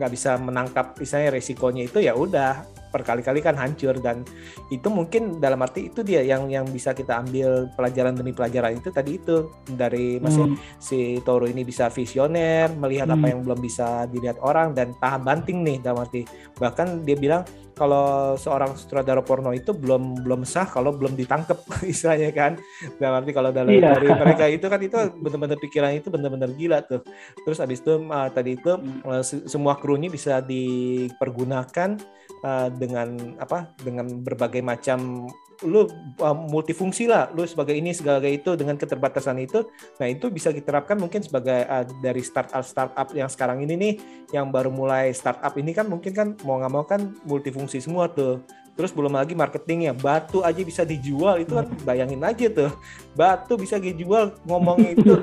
[0.00, 4.26] nggak bisa menangkap misalnya resikonya itu ya udah berkali-kali kan hancur dan
[4.68, 8.90] itu mungkin dalam arti itu dia yang yang bisa kita ambil pelajaran demi pelajaran itu
[8.90, 10.56] tadi itu dari masih Hmm.
[10.76, 13.30] si Toro ini bisa visioner melihat apa Hmm.
[13.30, 16.26] yang belum bisa dilihat orang dan tahan banting nih dalam arti
[16.56, 22.28] bahkan dia bilang kalau seorang sutradara porno itu belum belum sah kalau belum ditangkap istilahnya
[22.30, 22.52] kan
[22.96, 23.94] dalam arti kalau dalam Iya.
[23.94, 27.00] dari mereka itu kan itu benar-benar pikiran itu benar-benar gila tuh
[27.40, 28.72] terus habis itu uh, tadi itu
[29.02, 31.96] uh, se- semua krunya bisa dipergunakan
[32.44, 35.28] uh, dengan apa dengan berbagai macam
[35.60, 35.84] lu
[36.24, 39.68] uh, multifungsi lah lu sebagai ini segala itu dengan keterbatasan itu.
[40.00, 43.94] Nah itu bisa diterapkan mungkin sebagai uh, dari startup startup yang sekarang ini nih
[44.32, 48.40] yang baru mulai startup ini kan mungkin kan mau nggak mau kan multifungsi semua tuh.
[48.72, 52.72] Terus belum lagi marketingnya batu aja bisa dijual itu kan bayangin aja tuh.
[53.12, 55.20] Batu bisa dijual ngomong itu.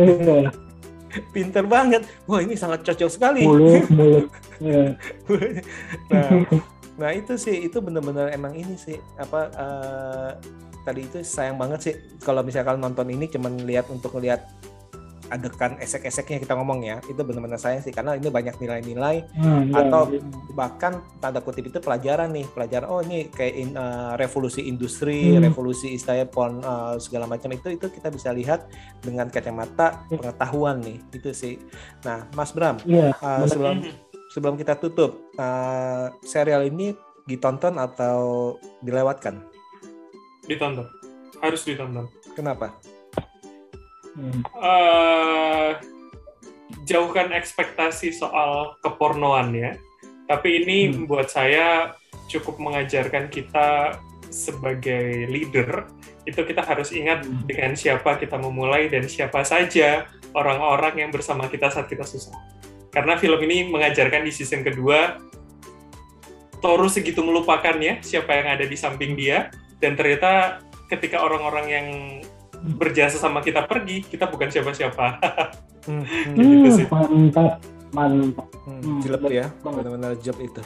[1.34, 2.02] pinter banget.
[2.26, 3.42] Wah ini sangat cocok sekali.
[3.46, 4.26] Mulut mulut
[4.62, 4.94] Iya.
[6.10, 6.30] nah,
[6.94, 10.30] Nah itu sih itu bener-bener emang ini sih apa uh,
[10.86, 11.94] tadi itu sayang banget sih.
[12.22, 14.46] Kalau misalkan nonton ini cuman lihat untuk lihat
[15.34, 19.82] adegan esek-eseknya kita ngomong ya itu benar-benar sayang sih karena ini banyak nilai-nilai hmm, iya,
[19.82, 20.22] atau ya,
[20.54, 25.42] bahkan tanda kutip itu pelajaran nih pelajaran oh ini kayak in, uh, revolusi industri hmm.
[25.50, 28.70] revolusi istilahnya pon uh, segala macam itu itu kita bisa lihat
[29.02, 30.22] dengan kacamata ya.
[30.22, 31.58] pengetahuan nih itu sih.
[32.06, 33.82] Nah Mas Bram ya, uh, sebelum
[34.30, 36.94] sebelum kita tutup uh, serial ini
[37.26, 38.54] ditonton atau
[38.86, 39.42] dilewatkan?
[40.46, 40.86] Ditonton.
[41.42, 42.06] Harus ditonton.
[42.38, 42.93] Kenapa
[44.58, 45.78] uh,
[46.86, 49.70] jauhkan ekspektasi soal kepornoan ya.
[50.24, 51.04] Tapi ini hmm.
[51.04, 51.96] membuat saya
[52.30, 54.00] cukup mengajarkan kita
[54.32, 55.86] sebagai leader
[56.24, 57.44] itu kita harus ingat hmm.
[57.46, 62.34] dengan siapa kita memulai dan siapa saja orang-orang yang bersama kita saat kita susah.
[62.90, 65.18] Karena film ini mengajarkan di season kedua
[66.64, 69.52] Toru segitu melupakannya siapa yang ada di samping dia
[69.84, 71.86] dan ternyata ketika orang-orang yang
[72.64, 75.20] berjasa sama kita pergi, kita bukan siapa-siapa.
[75.84, 76.86] hmm, gitu sih.
[76.88, 77.60] Mantap,
[77.92, 78.48] mantap.
[78.64, 80.64] Hmm, jelek ya, benar-benar job itu.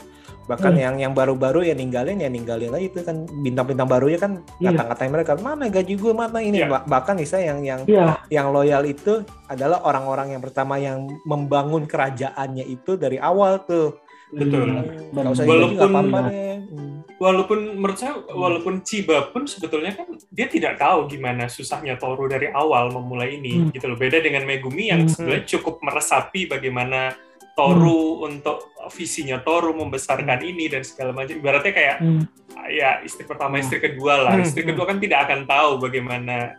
[0.49, 0.81] Bahkan hmm.
[0.81, 4.73] yang yang baru-baru ya ninggalin ya ninggalin aja itu kan bintang-bintang baru ya kan yeah.
[4.73, 6.81] kata-katain mereka mana gaji gue mana ini yeah.
[6.89, 8.17] bahkan nih saya yang yang yeah.
[8.33, 14.01] yang loyal itu adalah orang-orang yang pertama yang membangun kerajaannya itu dari awal tuh
[14.33, 15.29] betul hmm.
[15.29, 16.98] usah walaupun apa -apa hmm.
[17.19, 22.47] Walaupun menurut saya walaupun Chiba pun sebetulnya kan dia tidak tahu gimana susahnya Toru dari
[22.47, 23.75] awal memulai ini hmm.
[23.75, 25.11] gitu loh beda dengan Megumi yang hmm.
[25.11, 27.13] sebenarnya cukup meresapi bagaimana
[27.53, 28.27] Toru hmm.
[28.31, 32.23] untuk visinya Toru membesarkan ini dan segala macam ibaratnya kayak hmm.
[32.71, 33.63] ya istri pertama hmm.
[33.67, 34.47] istri kedua lah hmm.
[34.47, 36.55] istri kedua kan tidak akan tahu bagaimana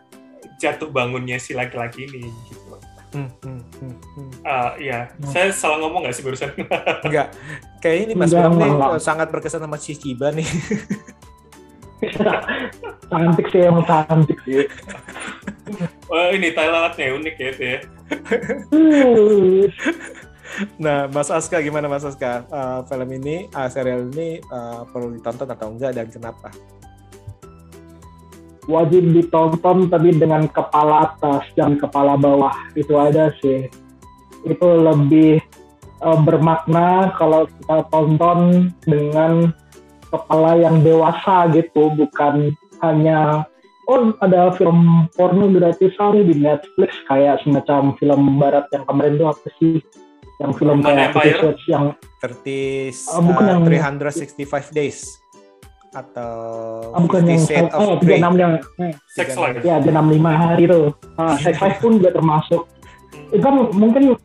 [0.61, 2.61] jatuh bangunnya si laki-laki ini gitu
[3.11, 3.60] Hmm, hmm, hmm, hmm.
[4.45, 5.33] Uh, ya, hmm.
[5.33, 6.53] saya salah ngomong nggak sih barusan?
[7.07, 7.33] Enggak,
[7.81, 10.45] kayak ini Mas Bram nih sangat berkesan sama si Ciba nih.
[13.11, 14.65] cantik sih emang cantik sih.
[16.09, 17.79] Wah ini Thailandnya unik ya itu ya.
[20.81, 22.45] nah, Mas Aska gimana Mas Aska?
[22.49, 26.49] Uh, film ini, uh, serial ini uh, perlu ditonton atau enggak dan kenapa?
[28.69, 32.53] Wajib ditonton tapi dengan kepala atas dan kepala bawah.
[32.77, 33.69] Itu ada sih.
[34.45, 35.41] Itu lebih
[36.01, 39.53] uh, bermakna kalau kita tonton dengan
[40.11, 42.51] kepala yang dewasa gitu bukan
[42.83, 43.47] hanya
[43.87, 49.25] oh ada film porno gratis hari di Netflix kayak semacam film barat yang kemarin itu
[49.29, 49.75] apa sih?
[50.41, 51.13] Yang film kayak
[51.69, 51.85] yang
[52.17, 55.20] 30 uh, bukan uh, yang 365 days
[55.91, 56.35] atau
[56.95, 58.23] oh, bukan yang Shades of Grey.
[58.23, 59.59] enam yang eh, Sex Life.
[59.67, 60.95] Ya, enam lima hari itu.
[61.19, 62.63] Nah, Sex Life pun juga termasuk.
[63.35, 64.15] Itu kan mungkin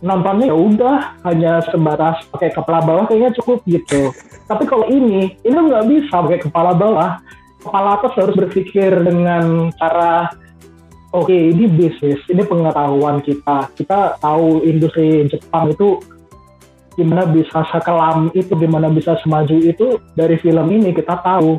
[0.00, 0.96] nontonnya ya udah
[1.28, 4.08] hanya sebatas pakai kepala bawah kayaknya cukup gitu.
[4.50, 7.20] Tapi kalau ini, ini nggak bisa pakai kepala bawah.
[7.60, 10.32] Kepala atas harus berpikir dengan cara
[11.12, 13.68] oke okay, ini bisnis, ini pengetahuan kita.
[13.76, 16.00] Kita tahu industri Jepang itu
[17.00, 21.56] gimana bisa sekelam itu, gimana bisa semaju itu dari film ini kita tahu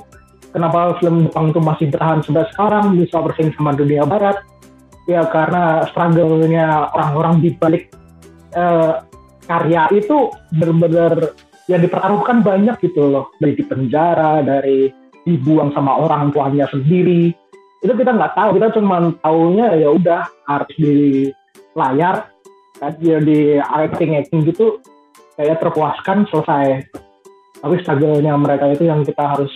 [0.54, 4.38] kenapa film Jepang itu masih bertahan sampai sekarang bisa bersaing sama dunia Barat.
[5.10, 7.90] Ya karena struggle-nya orang-orang di balik
[8.54, 9.02] uh,
[9.50, 11.34] karya itu benar-benar
[11.66, 13.34] yang dipertaruhkan banyak gitu loh.
[13.42, 14.94] Dari di penjara dari
[15.26, 17.34] dibuang sama orang tuanya sendiri.
[17.82, 18.50] Itu kita nggak tahu.
[18.62, 21.34] Kita cuma tahunya ya udah harus di
[21.74, 22.30] layar
[22.82, 24.82] kan ya di acting acting gitu
[25.36, 26.86] kayak terpuaskan selesai.
[27.62, 29.52] Tapi struggle-nya mereka itu yang kita harus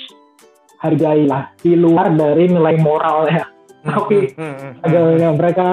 [0.80, 3.46] hargai lah di luar dari nilai moral ya.
[3.86, 5.70] Hmm, tapi hmm, hmm, struggle-nya mereka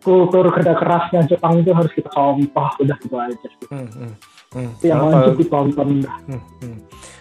[0.00, 4.12] kultur kerja kerasnya Jepang itu harus kita contoh udah gitu aja hmm, hmm,
[4.54, 4.70] hmm.
[4.80, 5.88] yang wajib ditonton.
[6.06, 6.78] Hmm, hmm.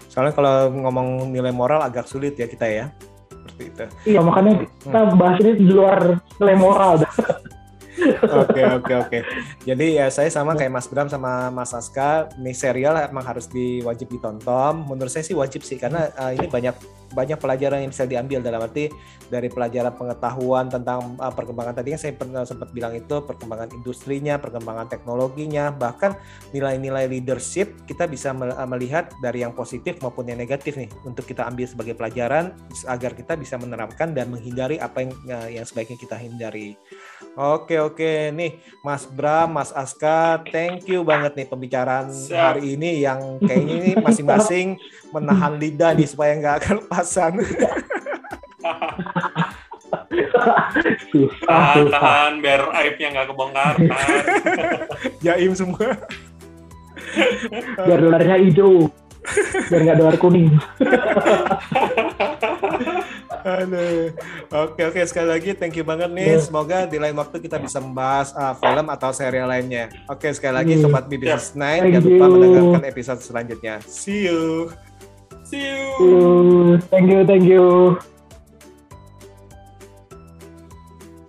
[0.08, 2.86] soalnya kalau ngomong nilai moral agak sulit ya kita ya.
[3.32, 3.86] Seperti itu.
[4.16, 6.92] Iya makanya kita bahas ini di luar nilai moral.
[7.04, 7.12] dah
[8.44, 9.20] Oke oke oke.
[9.66, 14.08] Jadi ya saya sama kayak Mas Bram sama Mas Aska, ini serial emang harus diwajib
[14.12, 14.86] ditonton.
[14.86, 16.76] Menurut saya sih wajib sih karena uh, ini banyak
[17.18, 18.94] banyak pelajaran yang bisa diambil dalam arti
[19.34, 24.38] dari pelajaran pengetahuan tentang uh, perkembangan tadi kan saya pernah sempat bilang itu perkembangan industrinya,
[24.38, 26.14] perkembangan teknologinya, bahkan
[26.54, 28.32] nilai-nilai leadership kita bisa
[28.70, 32.54] melihat dari yang positif maupun yang negatif nih untuk kita ambil sebagai pelajaran
[32.86, 36.78] agar kita bisa menerapkan dan menghindari apa yang uh, yang sebaiknya kita hindari.
[37.34, 43.42] Oke oke nih Mas Bram, Mas Aska, thank you banget nih pembicaraan hari ini yang
[43.42, 44.78] kayaknya ini masing-masing
[45.12, 46.56] menahan lidah nih supaya nggak
[47.08, 47.34] kelepasan.
[51.48, 53.76] tahan, tahan biar aibnya nggak kebongkar.
[55.24, 55.96] Jaim semua.
[57.88, 58.92] biar luarnya hijau.
[59.72, 60.50] biar nggak warna kuning.
[63.48, 64.12] Aduh.
[64.52, 66.36] Oke oke sekali lagi thank you banget nih.
[66.36, 66.44] Yeah.
[66.44, 69.88] Semoga di lain waktu kita bisa membahas uh, film atau serial lainnya.
[70.12, 70.84] Oke sekali lagi Yeah.
[70.84, 72.32] sobat Business Nine Thank jangan lupa you.
[72.36, 73.80] mendengarkan episode selanjutnya.
[75.50, 75.96] See you.
[75.98, 76.78] See you.
[76.92, 78.00] Thank you, thank you.